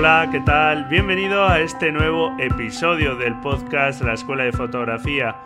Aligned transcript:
Hola, 0.00 0.30
¿qué 0.32 0.40
tal? 0.40 0.86
Bienvenido 0.86 1.46
a 1.46 1.60
este 1.60 1.92
nuevo 1.92 2.34
episodio 2.38 3.16
del 3.16 3.38
podcast 3.40 4.00
La 4.00 4.14
Escuela 4.14 4.44
de 4.44 4.52
Fotografía. 4.52 5.36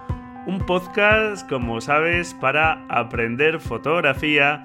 Un 0.46 0.60
podcast, 0.64 1.48
como 1.48 1.80
sabes, 1.80 2.34
para 2.34 2.86
aprender 2.88 3.58
fotografía 3.58 4.64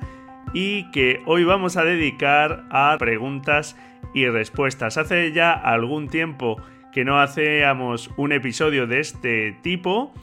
y 0.53 0.91
que 0.91 1.23
hoy 1.25 1.43
vamos 1.43 1.75
a 1.75 1.85
dedicar 1.85 2.65
a 2.69 2.95
preguntas 2.99 3.75
y 4.13 4.27
respuestas. 4.27 4.99
Hace 4.99 5.31
ya 5.31 5.53
algún 5.53 6.07
tiempo 6.07 6.61
que 6.91 7.03
no 7.03 7.19
hacíamos 7.19 8.11
un 8.15 8.31
episodio 8.31 8.85
de 8.85 8.99
este 8.99 9.57
tipo 9.63 10.13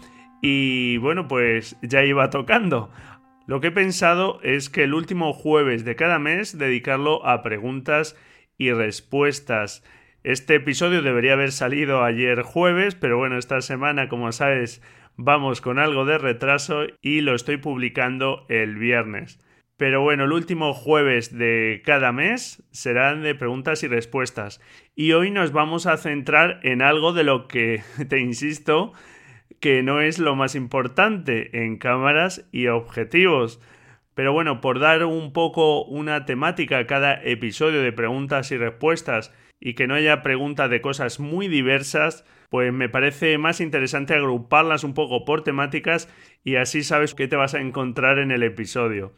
y 0.40 0.98
bueno, 0.98 1.26
pues 1.26 1.76
ya 1.82 2.04
iba 2.04 2.30
tocando. 2.30 2.92
Lo 3.46 3.60
que 3.60 3.68
he 3.68 3.72
pensado 3.72 4.38
es 4.44 4.70
que 4.70 4.84
el 4.84 4.94
último 4.94 5.32
jueves 5.32 5.84
de 5.84 5.96
cada 5.96 6.20
mes 6.20 6.56
dedicarlo 6.56 7.26
a 7.26 7.42
preguntas 7.42 8.14
y 8.14 8.26
respuestas. 8.58 9.84
Este 10.24 10.56
episodio 10.56 11.02
debería 11.02 11.34
haber 11.34 11.52
salido 11.52 12.02
ayer 12.02 12.42
jueves, 12.42 12.94
pero 12.94 13.16
bueno, 13.16 13.38
esta 13.38 13.60
semana, 13.60 14.08
como 14.08 14.32
sabes, 14.32 14.82
vamos 15.16 15.60
con 15.60 15.78
algo 15.78 16.04
de 16.04 16.18
retraso 16.18 16.84
y 17.00 17.20
lo 17.20 17.34
estoy 17.34 17.58
publicando 17.58 18.44
el 18.48 18.76
viernes. 18.76 19.38
Pero 19.76 20.00
bueno, 20.00 20.24
el 20.24 20.32
último 20.32 20.72
jueves 20.72 21.36
de 21.36 21.82
cada 21.84 22.10
mes 22.10 22.62
serán 22.70 23.22
de 23.22 23.34
preguntas 23.34 23.82
y 23.82 23.88
respuestas. 23.88 24.60
Y 24.94 25.12
hoy 25.12 25.30
nos 25.30 25.52
vamos 25.52 25.86
a 25.86 25.98
centrar 25.98 26.60
en 26.62 26.80
algo 26.80 27.12
de 27.12 27.24
lo 27.24 27.46
que, 27.46 27.82
te 28.08 28.18
insisto, 28.18 28.92
que 29.60 29.82
no 29.82 30.00
es 30.00 30.18
lo 30.18 30.34
más 30.34 30.54
importante 30.54 31.64
en 31.64 31.76
cámaras 31.76 32.48
y 32.52 32.68
objetivos. 32.68 33.60
Pero 34.16 34.32
bueno, 34.32 34.62
por 34.62 34.80
dar 34.80 35.04
un 35.04 35.34
poco 35.34 35.84
una 35.84 36.24
temática 36.24 36.78
a 36.78 36.86
cada 36.86 37.22
episodio 37.22 37.82
de 37.82 37.92
preguntas 37.92 38.50
y 38.50 38.56
respuestas 38.56 39.30
y 39.60 39.74
que 39.74 39.86
no 39.86 39.94
haya 39.94 40.22
preguntas 40.22 40.70
de 40.70 40.80
cosas 40.80 41.20
muy 41.20 41.48
diversas, 41.48 42.24
pues 42.48 42.72
me 42.72 42.88
parece 42.88 43.36
más 43.36 43.60
interesante 43.60 44.14
agruparlas 44.14 44.84
un 44.84 44.94
poco 44.94 45.26
por 45.26 45.44
temáticas 45.44 46.08
y 46.44 46.56
así 46.56 46.82
sabes 46.82 47.14
qué 47.14 47.28
te 47.28 47.36
vas 47.36 47.52
a 47.52 47.60
encontrar 47.60 48.18
en 48.18 48.30
el 48.30 48.42
episodio. 48.42 49.12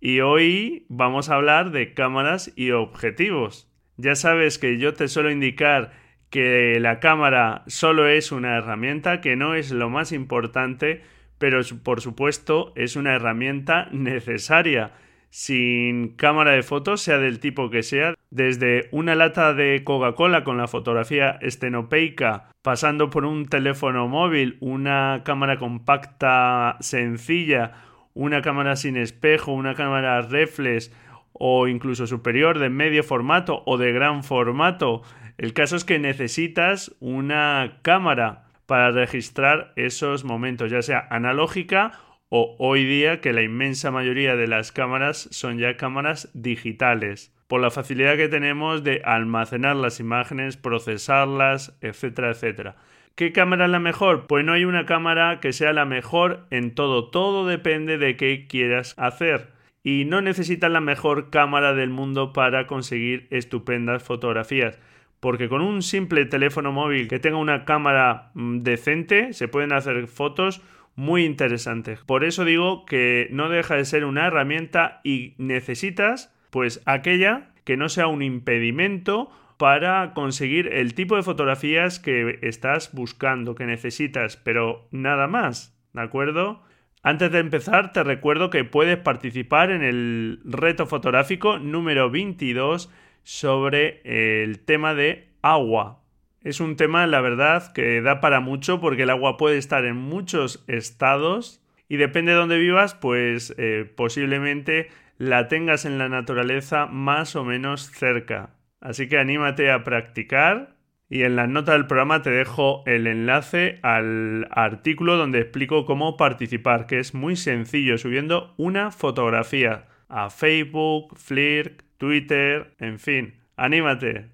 Y 0.00 0.20
hoy 0.20 0.86
vamos 0.88 1.28
a 1.28 1.34
hablar 1.34 1.72
de 1.72 1.92
cámaras 1.92 2.52
y 2.54 2.70
objetivos. 2.70 3.68
Ya 3.96 4.14
sabes 4.14 4.60
que 4.60 4.78
yo 4.78 4.94
te 4.94 5.08
suelo 5.08 5.32
indicar 5.32 5.90
que 6.30 6.78
la 6.78 7.00
cámara 7.00 7.64
solo 7.66 8.06
es 8.06 8.30
una 8.30 8.56
herramienta, 8.56 9.20
que 9.20 9.34
no 9.34 9.56
es 9.56 9.72
lo 9.72 9.90
más 9.90 10.12
importante, 10.12 11.02
pero 11.38 11.60
por 11.82 12.00
supuesto 12.00 12.72
es 12.76 12.96
una 12.96 13.14
herramienta 13.14 13.88
necesaria. 13.92 14.92
Sin 15.28 16.16
cámara 16.16 16.52
de 16.52 16.62
fotos, 16.62 17.02
sea 17.02 17.18
del 17.18 17.40
tipo 17.40 17.68
que 17.68 17.82
sea, 17.82 18.14
desde 18.30 18.88
una 18.90 19.14
lata 19.14 19.52
de 19.52 19.82
Coca-Cola 19.84 20.44
con 20.44 20.56
la 20.56 20.66
fotografía 20.66 21.38
estenopeica, 21.42 22.48
pasando 22.62 23.10
por 23.10 23.24
un 23.26 23.44
teléfono 23.46 24.08
móvil, 24.08 24.56
una 24.60 25.22
cámara 25.24 25.58
compacta 25.58 26.78
sencilla, 26.80 27.72
una 28.14 28.40
cámara 28.40 28.76
sin 28.76 28.96
espejo, 28.96 29.52
una 29.52 29.74
cámara 29.74 30.22
reflex 30.22 30.90
o 31.32 31.68
incluso 31.68 32.06
superior 32.06 32.58
de 32.58 32.70
medio 32.70 33.02
formato 33.02 33.62
o 33.66 33.76
de 33.76 33.92
gran 33.92 34.24
formato. 34.24 35.02
El 35.36 35.52
caso 35.52 35.76
es 35.76 35.84
que 35.84 35.98
necesitas 35.98 36.96
una 36.98 37.78
cámara 37.82 38.45
para 38.66 38.90
registrar 38.90 39.72
esos 39.76 40.24
momentos, 40.24 40.70
ya 40.70 40.82
sea 40.82 41.06
analógica 41.10 41.92
o 42.28 42.56
hoy 42.58 42.84
día 42.84 43.20
que 43.20 43.32
la 43.32 43.42
inmensa 43.42 43.90
mayoría 43.90 44.36
de 44.36 44.48
las 44.48 44.72
cámaras 44.72 45.28
son 45.30 45.58
ya 45.58 45.76
cámaras 45.76 46.28
digitales, 46.34 47.32
por 47.46 47.60
la 47.60 47.70
facilidad 47.70 48.16
que 48.16 48.28
tenemos 48.28 48.82
de 48.82 49.02
almacenar 49.04 49.76
las 49.76 50.00
imágenes, 50.00 50.56
procesarlas, 50.56 51.78
etcétera, 51.80 52.30
etcétera. 52.30 52.76
¿Qué 53.14 53.32
cámara 53.32 53.64
es 53.64 53.70
la 53.70 53.78
mejor? 53.78 54.26
Pues 54.26 54.44
no 54.44 54.52
hay 54.52 54.64
una 54.64 54.84
cámara 54.84 55.40
que 55.40 55.52
sea 55.52 55.72
la 55.72 55.84
mejor 55.84 56.46
en 56.50 56.74
todo, 56.74 57.08
todo 57.08 57.46
depende 57.46 57.96
de 57.96 58.16
qué 58.16 58.46
quieras 58.46 58.94
hacer. 58.98 59.52
Y 59.82 60.04
no 60.04 60.20
necesitas 60.20 60.70
la 60.70 60.80
mejor 60.80 61.30
cámara 61.30 61.72
del 61.72 61.90
mundo 61.90 62.32
para 62.32 62.66
conseguir 62.66 63.28
estupendas 63.30 64.02
fotografías 64.02 64.78
porque 65.26 65.48
con 65.48 65.60
un 65.60 65.82
simple 65.82 66.24
teléfono 66.24 66.70
móvil 66.70 67.08
que 67.08 67.18
tenga 67.18 67.38
una 67.38 67.64
cámara 67.64 68.30
mm, 68.34 68.58
decente 68.58 69.32
se 69.32 69.48
pueden 69.48 69.72
hacer 69.72 70.06
fotos 70.06 70.62
muy 70.94 71.24
interesantes. 71.24 71.98
Por 72.06 72.22
eso 72.22 72.44
digo 72.44 72.86
que 72.86 73.26
no 73.32 73.48
deja 73.48 73.74
de 73.74 73.84
ser 73.86 74.04
una 74.04 74.28
herramienta 74.28 75.00
y 75.02 75.34
necesitas 75.38 76.32
pues 76.50 76.80
aquella 76.86 77.48
que 77.64 77.76
no 77.76 77.88
sea 77.88 78.06
un 78.06 78.22
impedimento 78.22 79.28
para 79.56 80.14
conseguir 80.14 80.68
el 80.72 80.94
tipo 80.94 81.16
de 81.16 81.24
fotografías 81.24 81.98
que 81.98 82.38
estás 82.42 82.94
buscando, 82.94 83.56
que 83.56 83.66
necesitas, 83.66 84.36
pero 84.36 84.86
nada 84.92 85.26
más, 85.26 85.76
¿de 85.92 86.02
acuerdo? 86.02 86.62
Antes 87.02 87.32
de 87.32 87.40
empezar, 87.40 87.92
te 87.92 88.04
recuerdo 88.04 88.48
que 88.48 88.62
puedes 88.62 88.98
participar 88.98 89.72
en 89.72 89.82
el 89.82 90.38
reto 90.44 90.86
fotográfico 90.86 91.58
número 91.58 92.10
22 92.10 92.92
sobre 93.26 94.02
el 94.04 94.60
tema 94.60 94.94
de 94.94 95.26
agua. 95.42 96.00
Es 96.42 96.60
un 96.60 96.76
tema, 96.76 97.08
la 97.08 97.20
verdad, 97.20 97.72
que 97.72 98.00
da 98.00 98.20
para 98.20 98.38
mucho 98.38 98.80
porque 98.80 99.02
el 99.02 99.10
agua 99.10 99.36
puede 99.36 99.58
estar 99.58 99.84
en 99.84 99.96
muchos 99.96 100.64
estados 100.68 101.60
y 101.88 101.96
depende 101.96 102.30
de 102.30 102.38
dónde 102.38 102.56
vivas, 102.56 102.94
pues 102.94 103.52
eh, 103.58 103.84
posiblemente 103.96 104.90
la 105.18 105.48
tengas 105.48 105.84
en 105.86 105.98
la 105.98 106.08
naturaleza 106.08 106.86
más 106.86 107.34
o 107.34 107.42
menos 107.42 107.90
cerca. 107.90 108.50
Así 108.80 109.08
que 109.08 109.18
anímate 109.18 109.72
a 109.72 109.82
practicar 109.82 110.76
y 111.08 111.24
en 111.24 111.34
la 111.34 111.48
nota 111.48 111.72
del 111.72 111.88
programa 111.88 112.22
te 112.22 112.30
dejo 112.30 112.84
el 112.86 113.08
enlace 113.08 113.80
al 113.82 114.46
artículo 114.52 115.16
donde 115.16 115.40
explico 115.40 115.84
cómo 115.84 116.16
participar, 116.16 116.86
que 116.86 117.00
es 117.00 117.12
muy 117.12 117.34
sencillo, 117.34 117.98
subiendo 117.98 118.54
una 118.56 118.92
fotografía 118.92 119.86
a 120.08 120.30
Facebook, 120.30 121.16
Flickr, 121.18 121.85
Twitter, 121.98 122.74
en 122.78 122.98
fin, 122.98 123.34
anímate. 123.56 124.26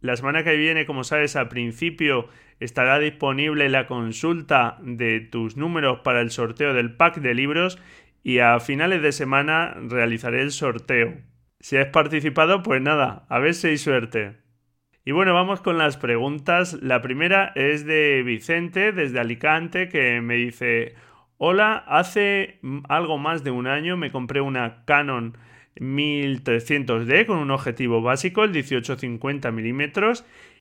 La 0.00 0.16
semana 0.16 0.44
que 0.44 0.56
viene, 0.56 0.86
como 0.86 1.04
sabes, 1.04 1.36
al 1.36 1.48
principio 1.48 2.28
estará 2.58 2.98
disponible 2.98 3.68
la 3.68 3.86
consulta 3.86 4.78
de 4.82 5.20
tus 5.20 5.56
números 5.56 6.00
para 6.00 6.20
el 6.20 6.30
sorteo 6.30 6.72
del 6.72 6.94
pack 6.96 7.16
de 7.16 7.34
libros 7.34 7.78
y 8.22 8.38
a 8.38 8.58
finales 8.60 9.02
de 9.02 9.12
semana 9.12 9.74
realizaré 9.88 10.42
el 10.42 10.52
sorteo. 10.52 11.14
Si 11.60 11.76
has 11.76 11.88
participado, 11.88 12.62
pues 12.62 12.80
nada, 12.80 13.26
a 13.28 13.38
ver 13.38 13.54
si 13.54 13.68
hay 13.68 13.78
suerte. 13.78 14.38
Y 15.04 15.12
bueno, 15.12 15.34
vamos 15.34 15.60
con 15.60 15.78
las 15.78 15.96
preguntas. 15.96 16.74
La 16.82 17.02
primera 17.02 17.52
es 17.54 17.84
de 17.84 18.22
Vicente, 18.22 18.92
desde 18.92 19.20
Alicante, 19.20 19.88
que 19.88 20.20
me 20.20 20.36
dice, 20.36 20.94
hola, 21.36 21.76
hace 21.86 22.60
algo 22.88 23.18
más 23.18 23.42
de 23.44 23.50
un 23.50 23.66
año 23.66 23.96
me 23.96 24.10
compré 24.10 24.40
una 24.40 24.84
Canon 24.84 25.36
1300D 25.76 27.26
con 27.26 27.38
un 27.38 27.50
objetivo 27.50 28.02
básico, 28.02 28.44
el 28.44 28.50
1850 28.50 29.50
mm 29.52 29.82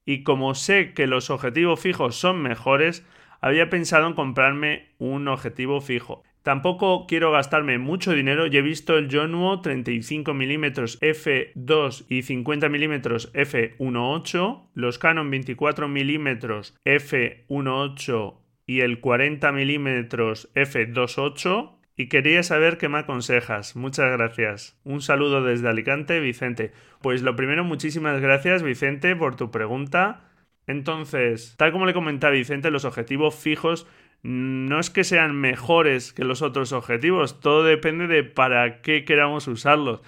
y 0.06 0.24
como 0.24 0.56
sé 0.56 0.94
que 0.94 1.08
los 1.08 1.30
objetivos 1.30 1.80
fijos 1.80 2.16
son 2.16 2.42
mejores, 2.42 3.06
había 3.42 3.70
pensado 3.70 4.08
en 4.08 4.14
comprarme 4.14 4.90
un 4.98 5.28
objetivo 5.28 5.82
fijo. 5.82 6.24
Tampoco 6.44 7.06
quiero 7.06 7.32
gastarme 7.32 7.78
mucho 7.78 8.14
dinero 8.14 8.48
y 8.48 8.56
he 8.58 8.62
visto 8.62 8.98
el 8.98 9.14
Jonuo 9.14 9.62
35 9.62 10.34
mm 10.34 10.64
f2 10.64 12.06
y 12.10 12.22
50 12.24 12.70
mm 12.70 12.94
f1.8, 13.34 14.70
los 14.74 14.98
Canon 15.00 15.30
24 15.30 15.88
mm 15.90 16.28
f1.8 16.86 18.38
y 18.66 18.80
el 18.82 19.00
40 19.00 19.52
mm 19.52 19.88
f2.8 20.56 21.79
y 22.00 22.08
quería 22.08 22.44
saber 22.44 22.78
qué 22.78 22.88
me 22.88 23.00
aconsejas. 23.00 23.76
Muchas 23.76 24.10
gracias. 24.14 24.80
Un 24.86 25.02
saludo 25.02 25.44
desde 25.44 25.68
Alicante, 25.68 26.22
Vicente. 26.22 26.72
Pues 27.02 27.24
lo 27.24 27.36
primero, 27.36 27.66
muchísimas 27.66 28.22
gracias, 28.22 28.64
Vicente, 28.64 29.18
por 29.18 29.36
tu 29.36 29.52
pregunta. 29.52 30.22
Entonces, 30.66 31.56
tal 31.58 31.74
como 31.74 31.86
le 31.86 31.94
comentaba 31.94 32.32
Vicente, 32.32 32.72
los 32.72 32.86
objetivos 32.86 33.36
fijos 33.36 33.86
no 34.22 34.80
es 34.80 34.90
que 34.90 35.04
sean 35.04 35.36
mejores 35.36 36.14
que 36.14 36.24
los 36.24 36.42
otros 36.42 36.72
objetivos, 36.72 37.42
todo 37.42 37.66
depende 37.66 38.08
de 38.08 38.24
para 38.24 38.82
qué 38.82 39.04
queramos 39.04 39.50
usarlos. 39.50 40.02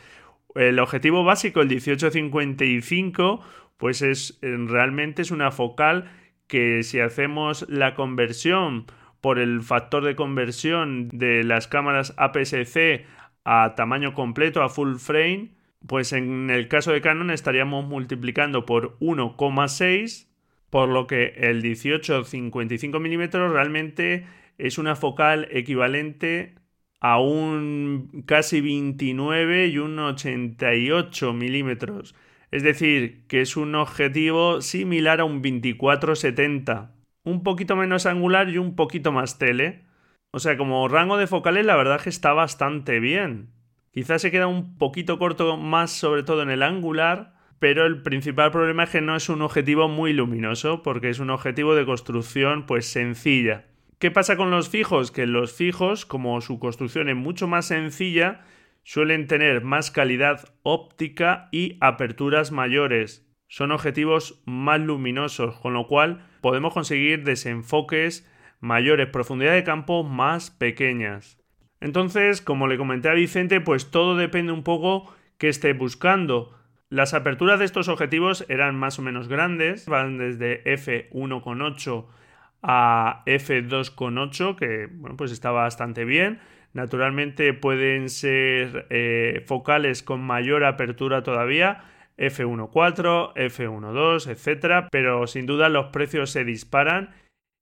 El 0.55 0.79
objetivo 0.79 1.25
básico, 1.25 1.59
el 1.59 1.67
1855, 1.67 3.41
pues 3.75 4.01
es 4.01 4.39
realmente 4.41 5.23
es 5.23 5.31
una 5.31 5.51
focal 5.51 6.09
que 6.47 6.83
si 6.83 7.01
hacemos 7.01 7.65
la 7.67 7.95
conversión 7.95 8.85
por 9.21 9.39
el 9.39 9.61
factor 9.61 10.03
de 10.03 10.15
conversión 10.15 11.09
de 11.09 11.43
las 11.43 11.67
cámaras 11.67 12.13
APS-C 12.17 13.05
a 13.45 13.75
tamaño 13.75 14.13
completo, 14.13 14.63
a 14.63 14.69
full 14.69 14.95
frame, 14.95 15.51
pues 15.87 16.13
en 16.13 16.49
el 16.49 16.67
caso 16.67 16.91
de 16.91 17.01
Canon 17.01 17.31
estaríamos 17.31 17.85
multiplicando 17.85 18.65
por 18.65 18.97
1,6, 18.99 20.27
por 20.69 20.89
lo 20.89 21.07
que 21.07 21.33
el 21.37 21.63
18-55 21.63 22.99
mm 22.99 23.53
realmente 23.53 24.25
es 24.57 24.77
una 24.77 24.95
focal 24.95 25.47
equivalente 25.51 26.55
a 26.99 27.19
un 27.19 28.23
casi 28.27 28.61
29 28.61 29.67
y 29.67 29.77
un 29.79 29.97
88 29.99 31.33
milímetros. 31.33 32.15
Es 32.51 32.63
decir, 32.63 33.25
que 33.27 33.41
es 33.41 33.57
un 33.57 33.75
objetivo 33.75 34.61
similar 34.61 35.19
a 35.19 35.25
un 35.25 35.41
24-70. 35.41 36.91
Un 37.23 37.43
poquito 37.43 37.75
menos 37.75 38.05
angular 38.05 38.49
y 38.49 38.57
un 38.57 38.75
poquito 38.75 39.11
más 39.11 39.37
tele. 39.37 39.83
O 40.31 40.39
sea, 40.39 40.57
como 40.57 40.87
rango 40.87 41.17
de 41.17 41.27
focales 41.27 41.65
la 41.65 41.75
verdad 41.75 42.01
que 42.01 42.09
está 42.09 42.33
bastante 42.33 42.99
bien. 42.99 43.49
Quizás 43.91 44.21
se 44.21 44.31
queda 44.31 44.47
un 44.47 44.77
poquito 44.77 45.19
corto 45.19 45.57
más 45.57 45.91
sobre 45.91 46.23
todo 46.23 46.41
en 46.43 46.49
el 46.49 46.63
angular, 46.63 47.33
pero 47.59 47.85
el 47.85 48.01
principal 48.01 48.49
problema 48.49 48.85
es 48.85 48.89
que 48.89 49.01
no 49.01 49.15
es 49.15 49.29
un 49.29 49.41
objetivo 49.41 49.87
muy 49.87 50.13
luminoso, 50.13 50.81
porque 50.81 51.09
es 51.09 51.19
un 51.19 51.29
objetivo 51.29 51.75
de 51.75 51.85
construcción 51.85 52.65
pues 52.65 52.87
sencilla. 52.87 53.65
¿Qué 53.99 54.09
pasa 54.09 54.35
con 54.35 54.49
los 54.49 54.69
fijos? 54.69 55.11
Que 55.11 55.27
los 55.27 55.53
fijos, 55.53 56.07
como 56.07 56.41
su 56.41 56.57
construcción 56.57 57.07
es 57.07 57.15
mucho 57.15 57.47
más 57.47 57.67
sencilla, 57.67 58.41
suelen 58.83 59.27
tener 59.27 59.63
más 59.63 59.91
calidad 59.91 60.55
óptica 60.63 61.49
y 61.51 61.77
aperturas 61.81 62.51
mayores. 62.51 63.30
Son 63.51 63.73
objetivos 63.73 64.41
más 64.45 64.79
luminosos, 64.79 65.57
con 65.57 65.73
lo 65.73 65.85
cual 65.85 66.25
podemos 66.39 66.73
conseguir 66.73 67.25
desenfoques 67.25 68.25
mayores, 68.61 69.09
profundidad 69.09 69.51
de 69.51 69.65
campo 69.65 70.05
más 70.05 70.51
pequeñas. 70.51 71.37
Entonces, 71.81 72.41
como 72.41 72.69
le 72.69 72.77
comenté 72.77 73.09
a 73.09 73.13
Vicente, 73.13 73.59
pues 73.59 73.91
todo 73.91 74.15
depende 74.15 74.53
un 74.53 74.63
poco 74.63 75.13
que 75.37 75.49
esté 75.49 75.73
buscando. 75.73 76.57
Las 76.87 77.13
aperturas 77.13 77.59
de 77.59 77.65
estos 77.65 77.89
objetivos 77.89 78.45
eran 78.47 78.77
más 78.77 78.99
o 78.99 79.01
menos 79.01 79.27
grandes, 79.27 79.85
van 79.85 80.17
desde 80.17 80.63
f1.8 80.63 82.05
a 82.61 83.21
f2.8, 83.25 84.55
que 84.55 84.87
bueno, 84.93 85.17
pues 85.17 85.33
está 85.33 85.51
bastante 85.51 86.05
bien. 86.05 86.39
Naturalmente 86.71 87.51
pueden 87.53 88.07
ser 88.07 88.87
eh, 88.91 89.43
focales 89.45 90.03
con 90.03 90.21
mayor 90.21 90.63
apertura 90.63 91.21
todavía, 91.21 91.83
f1.4, 92.21 93.33
f1.2, 93.33 94.27
etcétera, 94.27 94.87
pero 94.91 95.25
sin 95.27 95.45
duda 95.45 95.69
los 95.69 95.87
precios 95.87 96.29
se 96.29 96.45
disparan 96.45 97.09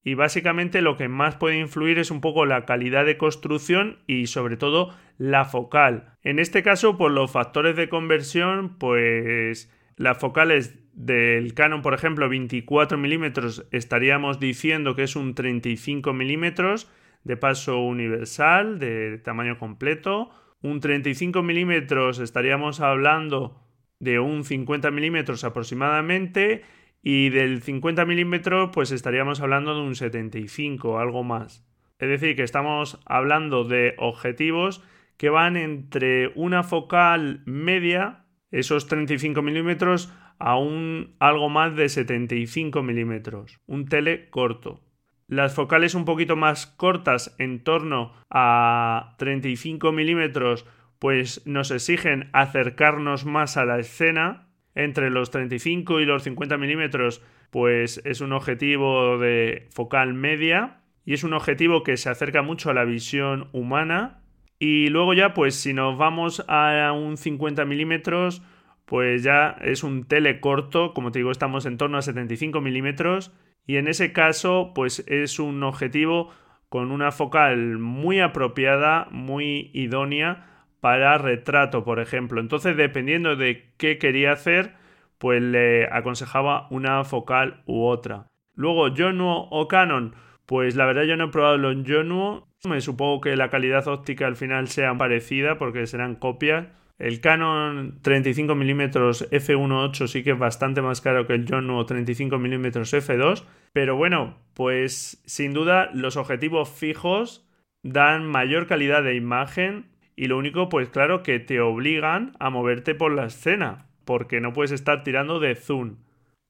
y 0.03 0.13
básicamente 0.13 0.81
lo 0.81 0.97
que 0.97 1.07
más 1.07 1.35
puede 1.35 1.59
influir 1.59 1.99
es 1.99 2.11
un 2.11 2.21
poco 2.21 2.45
la 2.45 2.65
calidad 2.65 3.05
de 3.05 3.17
construcción 3.17 3.99
y 4.07 4.27
sobre 4.27 4.57
todo 4.57 4.95
la 5.17 5.45
focal. 5.45 6.13
En 6.23 6.39
este 6.39 6.63
caso, 6.63 6.97
por 6.97 7.11
los 7.11 7.31
factores 7.31 7.75
de 7.75 7.89
conversión, 7.89 8.77
pues 8.77 9.71
las 9.97 10.17
focales 10.17 10.79
del 10.93 11.53
Canon, 11.53 11.81
por 11.81 11.93
ejemplo, 11.93 12.29
24 12.29 12.97
milímetros, 12.97 13.65
estaríamos 13.71 14.39
diciendo 14.39 14.95
que 14.95 15.03
es 15.03 15.15
un 15.15 15.35
35 15.35 16.13
milímetros 16.13 16.89
de 17.23 17.37
paso 17.37 17.79
universal, 17.79 18.79
de 18.79 19.17
tamaño 19.17 19.57
completo. 19.57 20.29
Un 20.61 20.79
35 20.79 21.43
milímetros 21.43 22.19
estaríamos 22.19 22.79
hablando 22.79 23.68
de 23.99 24.19
un 24.19 24.43
50 24.43 24.91
milímetros 24.91 25.43
aproximadamente 25.43 26.63
y 27.01 27.29
del 27.29 27.61
50 27.61 28.05
milímetros 28.05 28.71
pues 28.73 28.91
estaríamos 28.91 29.41
hablando 29.41 29.75
de 29.75 29.81
un 29.81 29.95
75, 29.95 30.99
algo 30.99 31.23
más. 31.23 31.65
Es 31.99 32.07
decir, 32.07 32.35
que 32.35 32.43
estamos 32.43 32.99
hablando 33.05 33.65
de 33.65 33.95
objetivos 33.97 34.81
que 35.17 35.29
van 35.29 35.57
entre 35.57 36.31
una 36.35 36.63
focal 36.63 37.43
media, 37.45 38.25
esos 38.51 38.87
35 38.87 39.41
milímetros, 39.41 40.13
a 40.39 40.57
un 40.57 41.15
algo 41.19 41.49
más 41.49 41.75
de 41.75 41.89
75 41.89 42.81
milímetros, 42.81 43.59
un 43.67 43.85
tele 43.85 44.29
corto. 44.29 44.79
Las 45.27 45.53
focales 45.53 45.93
un 45.93 46.05
poquito 46.05 46.37
más 46.37 46.65
cortas, 46.65 47.35
en 47.37 47.63
torno 47.63 48.13
a 48.29 49.15
35 49.17 49.91
milímetros, 49.91 50.65
pues 50.99 51.45
nos 51.45 51.71
exigen 51.71 52.29
acercarnos 52.33 53.25
más 53.25 53.57
a 53.57 53.65
la 53.65 53.79
escena, 53.79 54.49
entre 54.75 55.09
los 55.09 55.31
35 55.31 55.99
y 55.99 56.05
los 56.05 56.23
50 56.23 56.57
milímetros, 56.57 57.21
pues 57.49 58.01
es 58.05 58.21
un 58.21 58.33
objetivo 58.33 59.17
de 59.17 59.67
focal 59.71 60.13
media 60.13 60.81
y 61.05 61.13
es 61.13 61.23
un 61.23 61.33
objetivo 61.33 61.83
que 61.83 61.97
se 61.97 62.09
acerca 62.09 62.41
mucho 62.41 62.69
a 62.69 62.73
la 62.73 62.85
visión 62.85 63.49
humana. 63.51 64.21
Y 64.59 64.87
luego 64.89 65.13
ya, 65.13 65.33
pues 65.33 65.55
si 65.55 65.73
nos 65.73 65.97
vamos 65.97 66.45
a 66.47 66.91
un 66.93 67.17
50 67.17 67.65
milímetros, 67.65 68.41
pues 68.85 69.23
ya 69.23 69.57
es 69.61 69.83
un 69.83 70.03
tele 70.03 70.39
corto, 70.39 70.93
como 70.93 71.11
te 71.11 71.19
digo, 71.19 71.31
estamos 71.31 71.65
en 71.65 71.77
torno 71.77 71.97
a 71.97 72.01
75 72.01 72.61
milímetros. 72.61 73.33
Y 73.65 73.77
en 73.77 73.87
ese 73.87 74.13
caso, 74.13 74.71
pues 74.75 75.03
es 75.07 75.39
un 75.39 75.63
objetivo 75.63 76.31
con 76.69 76.91
una 76.91 77.11
focal 77.11 77.79
muy 77.79 78.19
apropiada, 78.19 79.07
muy 79.11 79.71
idónea 79.73 80.45
para 80.79 81.17
retrato, 81.17 81.83
por 81.83 81.99
ejemplo. 81.99 82.41
Entonces, 82.41 82.77
dependiendo 82.77 83.35
de 83.35 83.71
qué 83.77 83.97
quería 83.97 84.31
hacer, 84.31 84.73
pues 85.17 85.41
le 85.41 85.85
aconsejaba 85.91 86.67
una 86.69 87.03
focal 87.03 87.61
u 87.65 87.85
otra. 87.85 88.27
Luego, 88.55 88.87
Yonuo 88.89 89.47
o 89.51 89.67
Canon, 89.67 90.15
pues 90.45 90.75
la 90.75 90.85
verdad 90.85 91.03
yo 91.03 91.15
no 91.15 91.25
he 91.25 91.31
probado 91.31 91.57
los 91.57 91.83
Yonuo. 91.83 92.47
Me 92.67 92.81
supongo 92.81 93.21
que 93.21 93.35
la 93.35 93.49
calidad 93.49 93.87
óptica 93.87 94.27
al 94.27 94.35
final 94.35 94.67
sea 94.67 94.97
parecida 94.97 95.57
porque 95.57 95.87
serán 95.87 96.15
copias. 96.15 96.67
El 96.97 97.21
Canon 97.21 98.01
35mm 98.01 99.29
f1.8 99.29 100.07
sí 100.07 100.21
que 100.21 100.31
es 100.31 100.37
bastante 100.37 100.81
más 100.81 100.99
caro 100.99 101.25
que 101.25 101.33
el 101.33 101.45
Yonuo 101.45 101.85
35mm 101.85 102.71
f2, 102.71 103.45
pero 103.71 103.95
bueno, 103.95 104.37
pues 104.53 105.21
sin 105.25 105.53
duda 105.53 105.89
los 105.93 106.17
objetivos 106.17 106.69
fijos 106.69 107.47
dan 107.83 108.25
mayor 108.25 108.67
calidad 108.67 109.03
de 109.03 109.15
imagen 109.15 109.88
y 110.19 110.27
lo 110.27 110.37
único, 110.37 110.67
pues 110.67 110.89
claro, 110.89 111.23
que 111.23 111.39
te 111.39 111.61
obligan 111.61 112.33
a 112.39 112.49
moverte 112.49 112.93
por 112.93 113.13
la 113.13 113.27
escena, 113.27 113.85
porque 114.03 114.41
no 114.41 114.51
puedes 114.51 114.73
estar 114.73 115.05
tirando 115.05 115.39
de 115.39 115.55
zoom. 115.55 115.95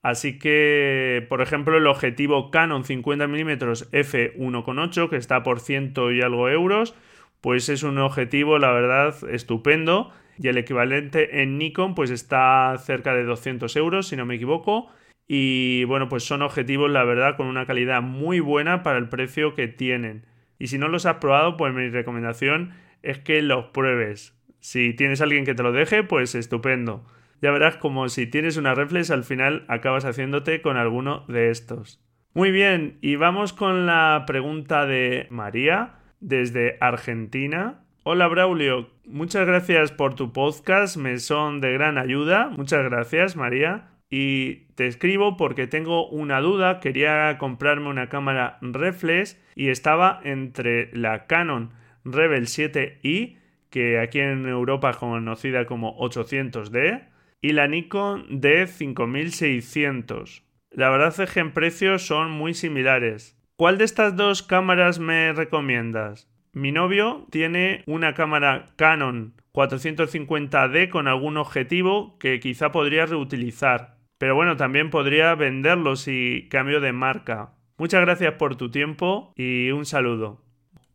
Así 0.02 0.40
que, 0.40 1.24
por 1.30 1.40
ejemplo, 1.40 1.78
el 1.78 1.86
objetivo 1.86 2.50
Canon 2.50 2.84
50mm 2.84 3.92
f1.8, 3.92 5.10
que 5.12 5.18
está 5.18 5.44
por 5.44 5.60
ciento 5.60 6.12
y 6.12 6.20
algo 6.24 6.50
euros, 6.50 6.96
pues 7.42 7.70
es 7.70 7.84
un 7.84 8.00
objetivo, 8.00 8.58
la 8.58 8.72
verdad, 8.72 9.16
estupendo. 9.30 10.12
Y 10.40 10.48
el 10.48 10.58
equivalente 10.58 11.44
en 11.44 11.60
Nikon, 11.60 11.94
pues 11.94 12.10
está 12.10 12.76
cerca 12.80 13.14
de 13.14 13.24
200 13.24 13.76
euros, 13.76 14.08
si 14.08 14.16
no 14.16 14.26
me 14.26 14.34
equivoco. 14.34 14.90
Y 15.28 15.84
bueno, 15.84 16.10
pues 16.10 16.24
son 16.24 16.42
objetivos, 16.42 16.90
la 16.90 17.04
verdad, 17.04 17.38
con 17.38 17.46
una 17.46 17.68
calidad 17.68 18.02
muy 18.02 18.40
buena 18.40 18.82
para 18.82 18.98
el 18.98 19.10
precio 19.10 19.54
que 19.54 19.68
tienen. 19.68 20.26
Y 20.58 20.68
si 20.68 20.80
no 20.80 20.88
los 20.88 21.06
has 21.06 21.18
probado, 21.18 21.56
pues 21.56 21.72
mi 21.72 21.88
recomendación 21.90 22.74
es 23.04 23.20
que 23.20 23.42
los 23.42 23.66
pruebes. 23.66 24.36
Si 24.60 24.94
tienes 24.94 25.22
alguien 25.22 25.46
que 25.46 25.56
te 25.56 25.64
lo 25.64 25.72
deje, 25.72 26.04
pues 26.04 26.36
estupendo. 26.36 27.06
Ya 27.42 27.52
verás 27.52 27.78
como 27.78 28.10
si 28.10 28.28
tienes 28.28 28.58
una 28.58 28.76
reflex 28.76 29.12
al 29.12 29.24
final 29.24 29.66
acabas 29.70 30.04
haciéndote 30.06 30.62
con 30.62 30.78
alguno 30.78 31.26
de 31.28 31.50
estos. 31.50 32.04
Muy 32.34 32.52
bien, 32.52 32.98
y 33.02 33.16
vamos 33.16 33.54
con 33.54 33.86
la 33.86 34.24
pregunta 34.28 34.86
de 34.86 35.28
María 35.30 35.96
desde 36.20 36.78
Argentina. 36.82 37.82
Hola 38.04 38.28
Braulio, 38.28 38.90
muchas 39.06 39.48
gracias 39.48 39.92
por 39.92 40.16
tu 40.16 40.34
podcast, 40.34 40.98
me 40.98 41.18
son 41.20 41.62
de 41.62 41.74
gran 41.74 41.98
ayuda. 41.98 42.50
Muchas 42.50 42.84
gracias 42.84 43.36
María. 43.36 43.90
Y 44.10 44.68
te 44.76 44.88
escribo 44.88 45.38
porque 45.38 45.68
tengo 45.68 46.10
una 46.10 46.42
duda, 46.42 46.80
quería 46.80 47.38
comprarme 47.38 47.90
una 47.90 48.10
cámara 48.10 48.58
reflex 48.62 49.40
y 49.56 49.70
estaba 49.70 50.20
entre 50.24 50.90
la 50.96 51.28
Canon 51.28 51.72
Rebel 52.04 52.48
7i, 52.48 53.38
que 53.70 54.00
aquí 54.00 54.20
en 54.20 54.48
Europa 54.48 54.92
es 54.92 54.98
conocida 54.98 55.66
como 55.66 55.98
800D, 56.00 57.08
y 57.42 57.54
la 57.54 57.68
Nikon 57.68 58.42
D5600. 58.42 60.44
La 60.72 60.90
verdad 60.90 61.20
es 61.20 61.32
que 61.32 61.40
en 61.40 61.52
precios 61.52 62.06
son 62.06 62.32
muy 62.32 62.54
similares. 62.54 63.38
¿Cuál 63.56 63.78
de 63.78 63.86
estas 63.86 64.16
dos 64.16 64.44
cámaras 64.44 65.00
me 65.00 65.34
recomiendas? 65.34 66.30
Mi 66.54 66.72
novio 66.72 67.28
tiene 67.30 67.84
una 67.86 68.14
cámara 68.14 68.70
Canon 68.76 69.34
450D 69.54 70.90
con 70.90 71.08
algún 71.08 71.38
objetivo 71.38 72.18
que 72.20 72.40
quizá 72.40 72.72
podría 72.72 73.06
reutilizar. 73.06 73.98
Pero 74.18 74.36
bueno, 74.36 74.58
también 74.58 74.90
podría 74.90 75.36
venderlo 75.36 75.96
si 75.96 76.48
cambio 76.50 76.82
de 76.82 76.94
marca. 76.94 77.54
Muchas 77.78 78.02
gracias 78.02 78.34
por 78.34 78.58
tu 78.58 78.70
tiempo 78.70 79.34
y 79.36 79.72
un 79.72 79.86
saludo. 79.86 80.42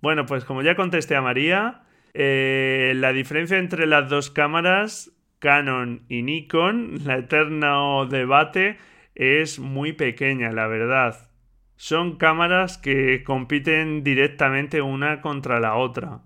Bueno, 0.05 0.27
pues 0.27 0.45
como 0.45 0.61
ya 0.61 0.75
contesté 0.75 1.17
a 1.17 1.23
María, 1.23 1.81
eh, 2.13 2.93
la 2.95 3.15
diferencia 3.15 3.57
entre 3.57 3.87
las 3.87 4.07
dos 4.11 4.29
cámaras, 4.29 5.11
Canon 5.39 6.03
y 6.11 6.21
Nikon, 6.21 7.07
la 7.07 7.17
eterno 7.17 8.05
debate, 8.05 8.77
es 9.15 9.59
muy 9.59 9.95
pequeña, 9.95 10.53
la 10.53 10.67
verdad. 10.67 11.31
Son 11.77 12.19
cámaras 12.19 12.77
que 12.77 13.23
compiten 13.25 14.05
directamente 14.05 14.83
una 14.83 15.23
contra 15.23 15.59
la 15.59 15.75
otra. 15.77 16.21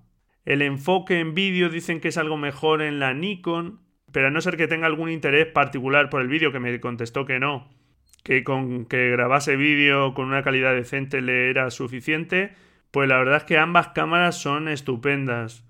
El 0.44 0.62
enfoque 0.62 1.20
en 1.20 1.34
vídeo 1.34 1.68
dicen 1.68 2.00
que 2.00 2.08
es 2.08 2.18
algo 2.18 2.36
mejor 2.36 2.82
en 2.82 2.98
la 2.98 3.14
Nikon, 3.14 3.78
pero 4.10 4.26
a 4.26 4.30
no 4.30 4.40
ser 4.40 4.56
que 4.56 4.66
tenga 4.66 4.88
algún 4.88 5.08
interés 5.08 5.46
particular 5.46 6.10
por 6.10 6.20
el 6.20 6.26
vídeo, 6.26 6.50
que 6.50 6.58
me 6.58 6.80
contestó 6.80 7.26
que 7.26 7.38
no, 7.38 7.68
que 8.24 8.42
con 8.42 8.86
que 8.86 9.10
grabase 9.10 9.54
vídeo 9.54 10.14
con 10.14 10.26
una 10.26 10.42
calidad 10.42 10.74
decente 10.74 11.20
le 11.22 11.48
era 11.48 11.70
suficiente, 11.70 12.54
pues 12.90 13.08
la 13.08 13.18
verdad 13.18 13.38
es 13.38 13.44
que 13.44 13.58
ambas 13.58 13.88
cámaras 13.88 14.40
son 14.40 14.68
estupendas. 14.68 15.64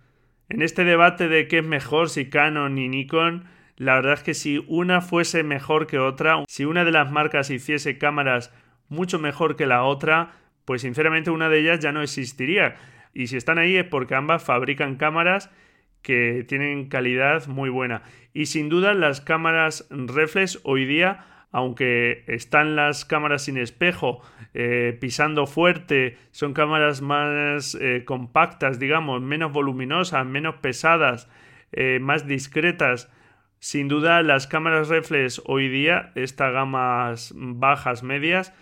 En 0.49 0.63
este 0.63 0.85
debate 0.85 1.29
de 1.29 1.47
qué 1.49 1.59
es 1.59 1.67
mejor, 1.67 2.09
si 2.09 2.31
Canon 2.31 2.79
y 2.79 2.89
Nikon, 2.89 3.45
la 3.77 3.97
verdad 3.97 4.15
es 4.15 4.23
que 4.23 4.35
si 4.35 4.65
una 4.67 5.01
fuese 5.01 5.43
mejor 5.43 5.87
que 5.87 5.99
otra, 5.99 6.43
si 6.49 6.65
una 6.65 6.85
de 6.85 6.93
las 6.93 7.11
marcas 7.11 7.51
hiciese 7.51 7.99
cámaras 7.99 8.53
mucho 8.89 9.19
mejor 9.19 9.57
que 9.57 9.67
la 9.67 9.85
otra, 9.85 10.33
pues 10.65 10.83
sinceramente 10.83 11.31
una 11.31 11.49
de 11.49 11.61
ellas 11.61 11.81
ya 11.81 11.93
no 11.93 12.03
existiría. 12.03 12.77
Y 13.15 13.29
si 13.29 13.37
están 13.37 13.59
ahí 13.59 13.77
es 13.77 13.85
porque 13.85 14.15
ambas 14.15 14.43
fabrican 14.43 14.97
cámaras 14.97 15.51
que 16.03 16.45
tienen 16.47 16.89
calidad 16.89 17.47
muy 17.47 17.71
buena. 17.71 18.03
Y 18.33 18.47
sin 18.47 18.69
duda 18.69 18.95
las 18.95 19.21
cámaras 19.21 19.87
reflex 19.91 20.61
hoy 20.63 20.85
día, 20.85 21.38
aunque 21.51 22.25
están 22.27 22.77
las 22.77 23.05
cámaras 23.05 23.43
sin 23.43 23.57
espejo 23.57 24.21
eh, 24.55 24.97
pisando 25.01 25.47
fuerte, 25.47 26.19
son 26.31 26.53
cámaras 26.53 27.01
más 27.01 27.75
eh, 27.81 28.05
compactas, 28.05 28.79
digamos, 28.79 29.23
menos 29.23 29.53
voluminosas, 29.53 30.27
menos 30.27 30.57
pesadas, 30.57 31.31
eh, 31.73 31.99
más 32.01 32.27
discretas. 32.27 33.11
Sin 33.61 33.89
duda 33.89 34.23
las 34.23 34.47
cámaras 34.47 34.89
reflex 34.89 35.43
hoy 35.47 35.69
día, 35.69 36.13
estas 36.15 36.53
gamas 36.53 37.35
bajas, 37.37 38.03
medias, 38.05 38.55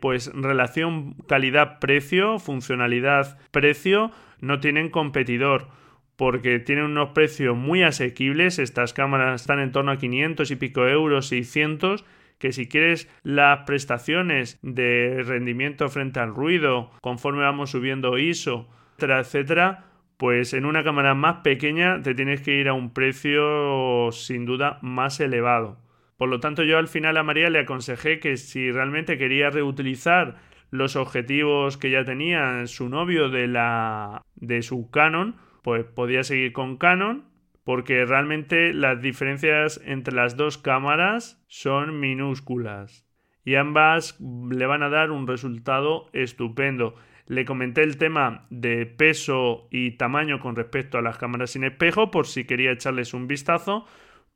pues 0.00 0.30
relación 0.32 1.14
calidad-precio, 1.26 2.38
funcionalidad-precio, 2.38 4.12
no 4.40 4.60
tienen 4.60 4.90
competidor 4.90 5.68
porque 6.16 6.58
tienen 6.58 6.84
unos 6.84 7.10
precios 7.10 7.56
muy 7.56 7.82
asequibles. 7.82 8.58
Estas 8.58 8.92
cámaras 8.92 9.42
están 9.42 9.60
en 9.60 9.72
torno 9.72 9.92
a 9.92 9.98
500 9.98 10.50
y 10.50 10.56
pico 10.56 10.86
euros, 10.86 11.28
600 11.28 12.04
que 12.38 12.52
si 12.52 12.68
quieres 12.68 13.08
las 13.22 13.60
prestaciones 13.66 14.58
de 14.62 15.22
rendimiento 15.24 15.88
frente 15.88 16.20
al 16.20 16.34
ruido, 16.34 16.90
conforme 17.00 17.42
vamos 17.42 17.70
subiendo 17.70 18.18
ISO, 18.18 18.68
etcétera, 18.96 19.20
etcétera, 19.20 19.84
pues 20.16 20.54
en 20.54 20.64
una 20.64 20.82
cámara 20.84 21.14
más 21.14 21.36
pequeña 21.42 22.02
te 22.02 22.14
tienes 22.14 22.40
que 22.40 22.54
ir 22.54 22.68
a 22.68 22.74
un 22.74 22.92
precio 22.92 24.10
sin 24.12 24.46
duda 24.46 24.78
más 24.82 25.20
elevado. 25.20 25.78
Por 26.16 26.28
lo 26.28 26.40
tanto, 26.40 26.62
yo 26.62 26.78
al 26.78 26.88
final 26.88 27.16
a 27.18 27.22
María 27.22 27.50
le 27.50 27.60
aconsejé 27.60 28.20
que 28.20 28.36
si 28.36 28.70
realmente 28.70 29.18
quería 29.18 29.50
reutilizar 29.50 30.36
los 30.70 30.96
objetivos 30.96 31.76
que 31.76 31.90
ya 31.90 32.04
tenía 32.04 32.66
su 32.66 32.88
novio 32.88 33.28
de 33.28 33.46
la 33.46 34.22
de 34.34 34.62
su 34.62 34.90
Canon, 34.90 35.36
pues 35.66 35.84
podía 35.84 36.22
seguir 36.22 36.52
con 36.52 36.76
Canon 36.76 37.24
porque 37.64 38.04
realmente 38.04 38.72
las 38.72 39.02
diferencias 39.02 39.80
entre 39.84 40.14
las 40.14 40.36
dos 40.36 40.58
cámaras 40.58 41.44
son 41.48 41.98
minúsculas 41.98 43.04
y 43.44 43.56
ambas 43.56 44.16
le 44.20 44.64
van 44.66 44.84
a 44.84 44.90
dar 44.90 45.10
un 45.10 45.26
resultado 45.26 46.08
estupendo. 46.12 46.94
Le 47.26 47.44
comenté 47.44 47.82
el 47.82 47.98
tema 47.98 48.46
de 48.48 48.86
peso 48.86 49.66
y 49.72 49.96
tamaño 49.96 50.38
con 50.38 50.54
respecto 50.54 50.98
a 50.98 51.02
las 51.02 51.18
cámaras 51.18 51.50
sin 51.50 51.64
espejo 51.64 52.12
por 52.12 52.28
si 52.28 52.44
quería 52.44 52.70
echarles 52.70 53.12
un 53.12 53.26
vistazo. 53.26 53.86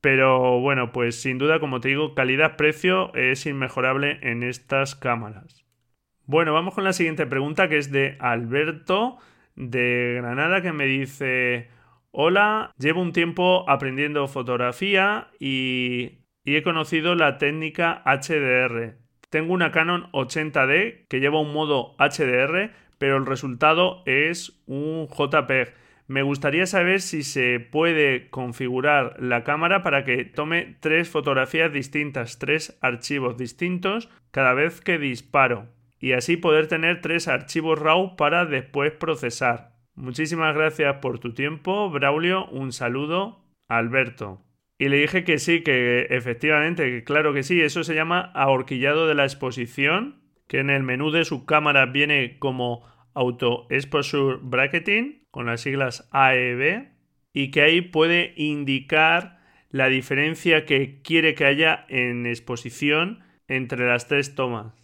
Pero 0.00 0.58
bueno, 0.58 0.90
pues 0.90 1.22
sin 1.22 1.38
duda, 1.38 1.60
como 1.60 1.78
te 1.78 1.90
digo, 1.90 2.16
calidad-precio 2.16 3.14
es 3.14 3.46
inmejorable 3.46 4.18
en 4.22 4.42
estas 4.42 4.96
cámaras. 4.96 5.64
Bueno, 6.26 6.52
vamos 6.52 6.74
con 6.74 6.82
la 6.82 6.92
siguiente 6.92 7.24
pregunta 7.24 7.68
que 7.68 7.78
es 7.78 7.92
de 7.92 8.16
Alberto 8.18 9.18
de 9.60 10.14
Granada 10.16 10.62
que 10.62 10.72
me 10.72 10.86
dice, 10.86 11.68
hola, 12.10 12.72
llevo 12.78 13.02
un 13.02 13.12
tiempo 13.12 13.68
aprendiendo 13.68 14.26
fotografía 14.26 15.28
y, 15.38 16.16
he 16.44 16.62
conocido 16.62 17.14
la 17.14 17.38
técnica 17.38 18.02
HDR. 18.04 18.96
Tengo 19.28 19.52
una 19.52 19.70
Canon 19.70 20.10
80D 20.12 21.06
que 21.08 21.20
lleva 21.20 21.40
un 21.40 21.52
modo 21.52 21.94
HDR, 21.98 22.72
pero 22.98 23.18
el 23.18 23.26
resultado 23.26 24.02
es 24.06 24.60
un 24.66 25.06
JPEG. 25.06 25.74
Me 26.08 26.22
gustaría 26.22 26.66
saber 26.66 27.02
si 27.02 27.22
se 27.22 27.60
puede 27.60 28.30
configurar 28.30 29.14
la 29.20 29.44
cámara 29.44 29.82
para 29.82 30.04
que 30.04 30.24
tome 30.24 30.76
tres 30.80 31.08
fotografías 31.08 31.72
distintas, 31.72 32.40
tres 32.40 32.76
archivos 32.80 33.36
distintos 33.36 34.08
cada 34.32 34.54
vez 34.54 34.80
que 34.80 34.98
disparo 34.98 35.68
y 36.00 36.12
así 36.12 36.36
poder 36.36 36.66
tener 36.66 37.00
tres 37.02 37.28
archivos 37.28 37.78
RAW 37.78 38.16
para 38.16 38.46
después 38.46 38.90
procesar. 38.92 39.74
Muchísimas 39.94 40.54
gracias 40.54 40.96
por 40.96 41.18
tu 41.18 41.34
tiempo, 41.34 41.90
Braulio. 41.90 42.46
Un 42.46 42.72
saludo, 42.72 43.44
Alberto. 43.68 44.42
Y 44.78 44.88
le 44.88 44.96
dije 44.96 45.24
que 45.24 45.38
sí, 45.38 45.62
que 45.62 46.06
efectivamente, 46.08 47.04
claro 47.04 47.34
que 47.34 47.42
sí, 47.42 47.60
eso 47.60 47.84
se 47.84 47.94
llama 47.94 48.32
ahorquillado 48.34 49.06
de 49.06 49.14
la 49.14 49.24
exposición, 49.24 50.22
que 50.48 50.58
en 50.58 50.70
el 50.70 50.82
menú 50.82 51.10
de 51.10 51.26
su 51.26 51.44
cámara 51.44 51.84
viene 51.84 52.38
como 52.38 52.82
Auto 53.12 53.66
Exposure 53.68 54.38
Bracketing, 54.40 55.26
con 55.30 55.44
las 55.44 55.60
siglas 55.60 56.08
AEB, 56.12 56.88
y 57.34 57.50
que 57.50 57.60
ahí 57.60 57.82
puede 57.82 58.32
indicar 58.36 59.38
la 59.68 59.88
diferencia 59.88 60.64
que 60.64 61.02
quiere 61.02 61.34
que 61.34 61.44
haya 61.44 61.84
en 61.90 62.24
exposición 62.24 63.20
entre 63.48 63.86
las 63.86 64.08
tres 64.08 64.34
tomas. 64.34 64.79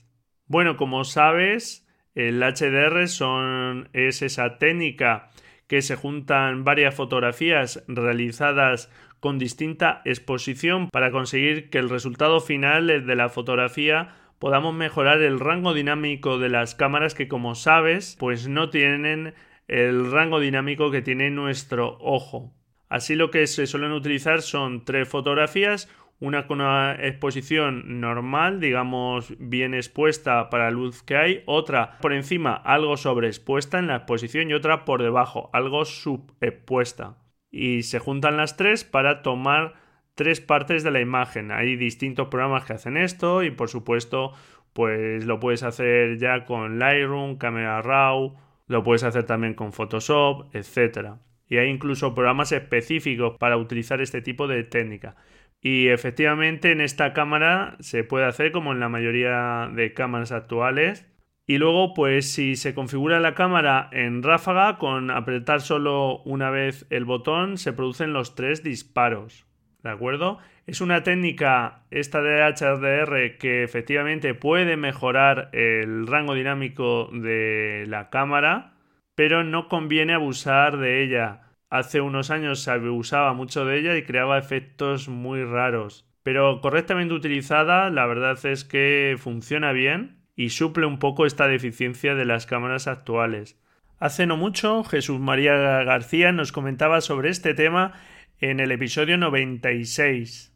Bueno, 0.49 0.77
como 0.77 1.05
sabes, 1.05 1.87
el 2.15 2.41
HDR 2.41 3.09
son, 3.09 3.89
es 3.93 4.23
esa 4.23 4.59
técnica 4.59 5.31
que 5.67 5.83
se 5.83 5.97
juntan 5.97 6.65
varias 6.65 6.95
fotografías 6.95 7.85
realizadas 7.89 8.91
con 9.19 9.39
distinta 9.39 10.03
exposición 10.05 10.89
para 10.91 11.11
conseguir 11.11 11.69
que 11.69 11.79
el 11.79 11.91
resultado 11.91 12.41
final 12.41 12.87
de 12.87 13.17
la 13.17 13.29
fotografía 13.29 14.15
podamos 14.39 14.75
mejorar 14.75 15.21
el 15.23 15.41
rango 15.41 15.75
dinámico 15.75 16.39
de 16.39 16.49
las 16.49 16.75
cámaras 16.75 17.15
que 17.15 17.27
como 17.27 17.55
sabes 17.55 18.17
pues 18.21 18.47
no 18.47 18.71
tienen 18.71 19.35
el 19.67 20.13
rango 20.13 20.39
dinámico 20.39 20.93
que 20.93 21.03
tiene 21.03 21.31
nuestro 21.31 21.99
ojo. 22.01 22.55
Así 22.89 23.17
lo 23.17 23.33
que 23.33 23.49
se 23.49 23.67
suelen 23.67 23.91
utilizar 23.91 24.43
son 24.43 24.85
tres 24.85 25.09
fotografías, 25.09 25.91
una 26.19 26.47
con 26.47 26.61
una 26.61 26.95
exposición 26.95 28.01
normal, 28.01 28.61
digamos 28.61 29.35
bien 29.39 29.75
expuesta 29.75 30.49
para 30.51 30.65
la 30.65 30.71
luz 30.71 31.03
que 31.03 31.17
hay, 31.17 31.43
otra 31.47 31.99
por 32.01 32.13
encima 32.13 32.55
algo 32.55 32.97
sobreexpuesta 32.97 33.79
en 33.79 33.89
la 33.89 33.97
exposición 33.97 34.51
y 34.51 34.55
otra 34.55 34.85
por 34.85 35.03
debajo, 35.03 35.51
algo 35.53 35.85
subexpuesta. 35.85 37.19
Y 37.51 37.83
se 37.83 37.99
juntan 37.99 38.37
las 38.37 38.57
tres 38.57 38.85
para 38.85 39.23
tomar 39.23 39.75
tres 40.15 40.41
partes 40.41 40.83
de 40.83 40.91
la 40.91 41.01
imagen. 41.01 41.53
Hay 41.53 41.77
distintos 41.77 42.29
programas 42.29 42.65
que 42.65 42.73
hacen 42.73 42.97
esto 42.97 43.43
y 43.43 43.51
por 43.51 43.69
supuesto 43.69 44.33
pues 44.73 45.25
lo 45.25 45.41
puedes 45.41 45.63
hacer 45.63 46.19
ya 46.19 46.45
con 46.45 46.79
Lightroom, 46.79 47.39
Camera 47.39 47.81
Raw, 47.81 48.37
lo 48.67 48.83
puedes 48.83 49.05
hacer 49.05 49.25
también 49.25 49.55
con 49.55 49.73
Photoshop, 49.73 50.55
etc. 50.55 51.15
Y 51.49 51.57
hay 51.57 51.71
incluso 51.71 52.15
programas 52.15 52.53
específicos 52.53 53.39
para 53.39 53.57
utilizar 53.57 54.01
este 54.01 54.21
tipo 54.21 54.47
de 54.49 54.65
técnica. 54.65 55.17
Y 55.61 55.89
efectivamente 55.89 56.71
en 56.73 56.81
esta 56.81 57.13
cámara 57.13 57.77
se 57.81 58.05
puede 58.05 58.27
hacer 58.27 58.53
como 58.53 58.73
en 58.73 58.81
la 58.81 58.89
mayoría 58.89 59.71
de 59.75 59.95
cámaras 59.95 60.33
actuales. 60.33 61.07
Y 61.47 61.59
luego, 61.59 61.95
pues 61.95 62.33
si 62.33 62.57
se 62.57 62.75
configura 62.75 63.21
la 63.21 63.35
cámara 63.35 63.89
en 63.93 64.23
ráfaga, 64.23 64.79
con 64.79 65.11
apretar 65.11 65.61
solo 65.61 66.23
una 66.25 66.51
vez 66.51 66.87
el 66.91 67.05
botón, 67.05 67.57
se 67.57 67.73
producen 67.73 68.13
los 68.13 68.35
tres 68.35 68.65
disparos. 68.65 69.47
¿De 69.83 69.91
acuerdo? 69.91 70.39
Es 70.67 70.81
una 70.81 71.05
técnica, 71.05 71.85
esta 71.93 72.21
de 72.21 72.43
HDR, 72.43 73.39
que 73.39 73.63
efectivamente 73.63 74.35
puede 74.35 74.77
mejorar 74.77 75.51
el 75.53 76.09
rango 76.09 76.35
dinámico 76.35 77.09
de 77.13 77.85
la 77.87 78.11
cámara, 78.11 78.75
pero 79.15 79.45
no 79.45 79.69
conviene 79.69 80.13
abusar 80.13 80.79
de 80.79 81.05
ella 81.05 81.46
Hace 81.69 82.01
unos 82.01 82.31
años 82.31 82.61
se 82.61 82.71
abusaba 82.71 83.33
mucho 83.33 83.65
de 83.65 83.79
ella 83.79 83.97
y 83.97 84.05
creaba 84.05 84.39
efectos 84.39 85.09
muy 85.09 85.43
raros. 85.45 86.09
Pero 86.23 86.61
correctamente 86.61 87.15
utilizada, 87.15 87.91
la 87.91 88.07
verdad 88.07 88.45
es 88.47 88.65
que 88.65 89.17
funciona 89.19 89.73
bien 89.73 90.23
y 90.35 90.51
suple 90.51 90.87
un 90.87 90.99
poco 90.99 91.27
esta 91.27 91.49
deficiencia 91.49 92.15
de 92.15 92.25
las 92.25 92.47
cámaras 92.47 92.87
actuales. 92.87 93.61
Hace 93.99 94.27
no 94.27 94.37
mucho, 94.37 94.85
Jesús 94.85 95.19
María 95.19 95.55
García 95.85 96.33
nos 96.33 96.53
comentaba 96.53 97.01
sobre 97.01 97.31
este 97.31 97.55
tema 97.55 97.95
en 98.41 98.61
el 98.61 98.71
episodio 98.71 99.17
96. 99.17 100.53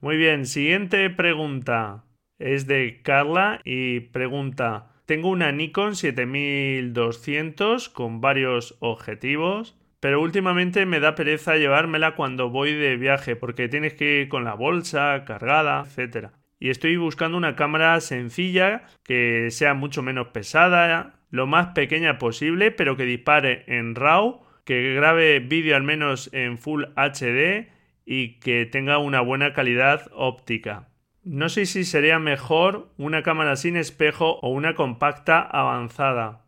Muy 0.00 0.16
bien, 0.16 0.46
siguiente 0.46 1.10
pregunta. 1.10 2.04
Es 2.38 2.66
de 2.66 3.00
Carla 3.02 3.60
y 3.64 4.00
pregunta 4.00 4.92
Tengo 5.06 5.28
una 5.28 5.50
Nikon 5.52 5.96
7200 5.96 7.88
con 7.88 8.20
varios 8.20 8.76
objetivos, 8.80 9.76
pero 10.04 10.20
últimamente 10.20 10.84
me 10.84 11.00
da 11.00 11.14
pereza 11.14 11.56
llevármela 11.56 12.14
cuando 12.14 12.50
voy 12.50 12.74
de 12.74 12.98
viaje 12.98 13.36
porque 13.36 13.70
tienes 13.70 13.94
que 13.94 14.20
ir 14.20 14.28
con 14.28 14.44
la 14.44 14.52
bolsa 14.52 15.24
cargada, 15.24 15.82
etc. 15.96 16.26
Y 16.58 16.68
estoy 16.68 16.98
buscando 16.98 17.38
una 17.38 17.56
cámara 17.56 17.98
sencilla 18.02 18.82
que 19.02 19.50
sea 19.50 19.72
mucho 19.72 20.02
menos 20.02 20.26
pesada, 20.26 21.14
lo 21.30 21.46
más 21.46 21.68
pequeña 21.68 22.18
posible, 22.18 22.70
pero 22.70 22.98
que 22.98 23.06
dispare 23.06 23.64
en 23.66 23.94
RAW, 23.94 24.42
que 24.66 24.92
grabe 24.92 25.40
vídeo 25.40 25.74
al 25.74 25.84
menos 25.84 26.28
en 26.34 26.58
Full 26.58 26.84
HD 26.96 27.70
y 28.04 28.40
que 28.40 28.66
tenga 28.66 28.98
una 28.98 29.22
buena 29.22 29.54
calidad 29.54 30.10
óptica. 30.12 30.90
No 31.22 31.48
sé 31.48 31.64
si 31.64 31.84
sería 31.84 32.18
mejor 32.18 32.90
una 32.98 33.22
cámara 33.22 33.56
sin 33.56 33.78
espejo 33.78 34.38
o 34.42 34.50
una 34.50 34.74
compacta 34.74 35.40
avanzada. 35.40 36.43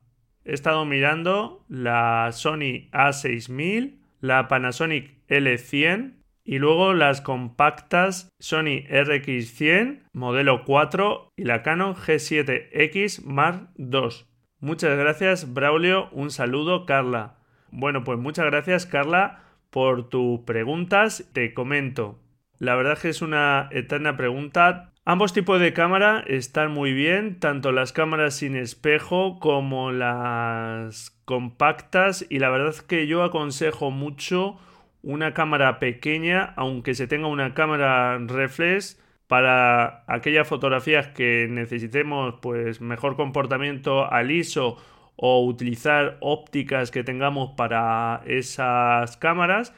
He 0.46 0.54
estado 0.54 0.84
mirando 0.84 1.64
la 1.68 2.30
Sony 2.30 2.88
A6000, 2.92 3.98
la 4.20 4.46
Panasonic 4.46 5.10
L100 5.28 6.14
y 6.44 6.58
luego 6.60 6.94
las 6.94 7.20
compactas 7.20 8.28
Sony 8.38 8.86
RX100 8.88 10.04
modelo 10.12 10.64
4 10.64 11.30
y 11.36 11.42
la 11.42 11.64
Canon 11.64 11.96
G7X 11.96 13.24
Mark 13.24 13.70
II. 13.76 14.24
Muchas 14.60 14.96
gracias 14.96 15.52
Braulio, 15.52 16.10
un 16.12 16.30
saludo 16.30 16.86
Carla. 16.86 17.38
Bueno, 17.72 18.04
pues 18.04 18.20
muchas 18.20 18.46
gracias 18.46 18.86
Carla 18.86 19.42
por 19.70 20.08
tus 20.08 20.42
preguntas. 20.42 21.28
Te 21.32 21.54
comento. 21.54 22.20
La 22.60 22.76
verdad 22.76 22.92
es 22.92 23.00
que 23.00 23.08
es 23.08 23.20
una 23.20 23.68
eterna 23.72 24.16
pregunta. 24.16 24.92
Ambos 25.08 25.32
tipos 25.32 25.60
de 25.60 25.72
cámara 25.72 26.24
están 26.26 26.72
muy 26.72 26.92
bien, 26.92 27.38
tanto 27.38 27.70
las 27.70 27.92
cámaras 27.92 28.34
sin 28.34 28.56
espejo 28.56 29.38
como 29.38 29.92
las 29.92 31.16
compactas 31.24 32.26
y 32.28 32.40
la 32.40 32.50
verdad 32.50 32.70
es 32.70 32.82
que 32.82 33.06
yo 33.06 33.22
aconsejo 33.22 33.92
mucho 33.92 34.58
una 35.04 35.32
cámara 35.32 35.78
pequeña, 35.78 36.52
aunque 36.56 36.96
se 36.96 37.06
tenga 37.06 37.28
una 37.28 37.54
cámara 37.54 38.18
reflex 38.18 39.00
para 39.28 40.02
aquellas 40.08 40.48
fotografías 40.48 41.06
que 41.06 41.46
necesitemos 41.48 42.34
pues 42.42 42.80
mejor 42.80 43.14
comportamiento 43.14 44.12
al 44.12 44.32
ISO 44.32 44.76
o 45.14 45.46
utilizar 45.46 46.16
ópticas 46.18 46.90
que 46.90 47.04
tengamos 47.04 47.52
para 47.56 48.22
esas 48.26 49.16
cámaras 49.18 49.72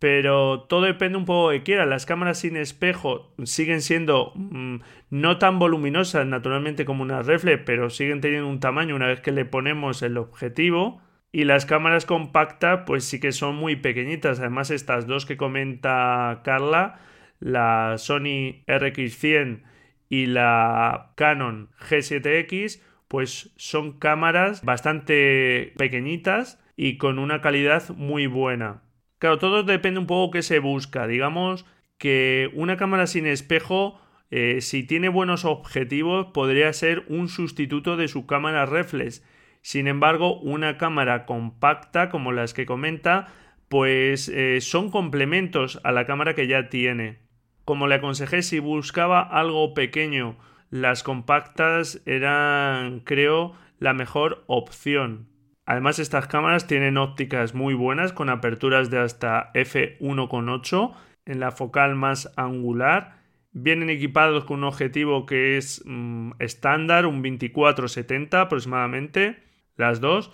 pero 0.00 0.62
todo 0.62 0.86
depende 0.86 1.18
un 1.18 1.26
poco 1.26 1.50
de 1.50 1.62
quiera. 1.62 1.84
Las 1.84 2.06
cámaras 2.06 2.38
sin 2.38 2.56
espejo 2.56 3.34
siguen 3.44 3.82
siendo 3.82 4.32
mm, 4.34 4.76
no 5.10 5.38
tan 5.38 5.58
voluminosas 5.58 6.26
naturalmente 6.26 6.86
como 6.86 7.02
una 7.02 7.22
reflex, 7.22 7.62
pero 7.66 7.90
siguen 7.90 8.22
teniendo 8.22 8.48
un 8.48 8.60
tamaño 8.60 8.96
una 8.96 9.06
vez 9.06 9.20
que 9.20 9.30
le 9.30 9.44
ponemos 9.44 10.02
el 10.02 10.16
objetivo. 10.16 11.02
Y 11.32 11.44
las 11.44 11.66
cámaras 11.66 12.06
compactas 12.06 12.80
pues 12.86 13.04
sí 13.04 13.20
que 13.20 13.30
son 13.30 13.56
muy 13.56 13.76
pequeñitas. 13.76 14.40
Además 14.40 14.70
estas 14.70 15.06
dos 15.06 15.26
que 15.26 15.36
comenta 15.36 16.40
Carla, 16.44 16.98
la 17.38 17.96
Sony 17.98 18.64
RX100 18.66 19.64
y 20.08 20.26
la 20.26 21.12
Canon 21.14 21.68
G7X, 21.78 22.80
pues 23.06 23.52
son 23.56 23.98
cámaras 23.98 24.64
bastante 24.64 25.74
pequeñitas 25.76 26.58
y 26.74 26.96
con 26.96 27.18
una 27.18 27.42
calidad 27.42 27.90
muy 27.90 28.26
buena. 28.26 28.82
Claro, 29.20 29.38
todo 29.38 29.62
depende 29.64 30.00
un 30.00 30.06
poco 30.06 30.30
qué 30.30 30.42
se 30.42 30.60
busca. 30.60 31.06
Digamos 31.06 31.66
que 31.98 32.50
una 32.54 32.78
cámara 32.78 33.06
sin 33.06 33.26
espejo, 33.26 34.00
eh, 34.30 34.62
si 34.62 34.82
tiene 34.82 35.10
buenos 35.10 35.44
objetivos, 35.44 36.28
podría 36.32 36.72
ser 36.72 37.04
un 37.06 37.28
sustituto 37.28 37.98
de 37.98 38.08
su 38.08 38.26
cámara 38.26 38.64
reflex. 38.64 39.22
Sin 39.60 39.88
embargo, 39.88 40.40
una 40.40 40.78
cámara 40.78 41.26
compacta, 41.26 42.08
como 42.08 42.32
las 42.32 42.54
que 42.54 42.64
comenta, 42.64 43.28
pues 43.68 44.30
eh, 44.30 44.62
son 44.62 44.90
complementos 44.90 45.80
a 45.84 45.92
la 45.92 46.06
cámara 46.06 46.34
que 46.34 46.46
ya 46.46 46.70
tiene. 46.70 47.18
Como 47.66 47.88
le 47.88 47.96
aconsejé, 47.96 48.40
si 48.40 48.58
buscaba 48.58 49.20
algo 49.20 49.74
pequeño, 49.74 50.38
las 50.70 51.02
compactas 51.02 52.00
eran, 52.06 53.00
creo, 53.00 53.52
la 53.78 53.92
mejor 53.92 54.44
opción. 54.46 55.29
Además, 55.66 55.98
estas 55.98 56.26
cámaras 56.26 56.66
tienen 56.66 56.96
ópticas 56.98 57.54
muy 57.54 57.74
buenas 57.74 58.12
con 58.12 58.28
aperturas 58.28 58.90
de 58.90 58.98
hasta 58.98 59.52
f1.8 59.52 60.94
en 61.26 61.40
la 61.40 61.52
focal 61.52 61.94
más 61.94 62.32
angular. 62.36 63.20
Vienen 63.52 63.90
equipados 63.90 64.44
con 64.44 64.58
un 64.58 64.64
objetivo 64.64 65.26
que 65.26 65.56
es 65.56 65.82
mm, 65.84 66.32
estándar, 66.38 67.06
un 67.06 67.22
24-70 67.22 68.40
aproximadamente, 68.40 69.42
las 69.76 70.00
dos. 70.00 70.32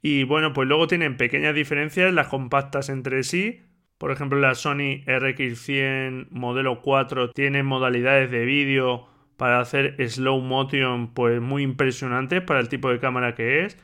Y 0.00 0.24
bueno, 0.24 0.52
pues 0.52 0.68
luego 0.68 0.86
tienen 0.86 1.16
pequeñas 1.16 1.54
diferencias 1.54 2.12
las 2.12 2.28
compactas 2.28 2.88
entre 2.88 3.22
sí. 3.22 3.62
Por 3.98 4.12
ejemplo, 4.12 4.38
la 4.38 4.54
Sony 4.54 5.02
RX100 5.06 6.28
modelo 6.30 6.82
4 6.82 7.32
tiene 7.32 7.62
modalidades 7.62 8.30
de 8.30 8.44
vídeo 8.44 9.08
para 9.38 9.60
hacer 9.60 9.94
slow 10.10 10.40
motion 10.40 11.14
pues 11.14 11.40
muy 11.40 11.62
impresionante 11.62 12.40
para 12.40 12.58
el 12.58 12.68
tipo 12.68 12.90
de 12.90 12.98
cámara 12.98 13.36
que 13.36 13.64
es. 13.64 13.78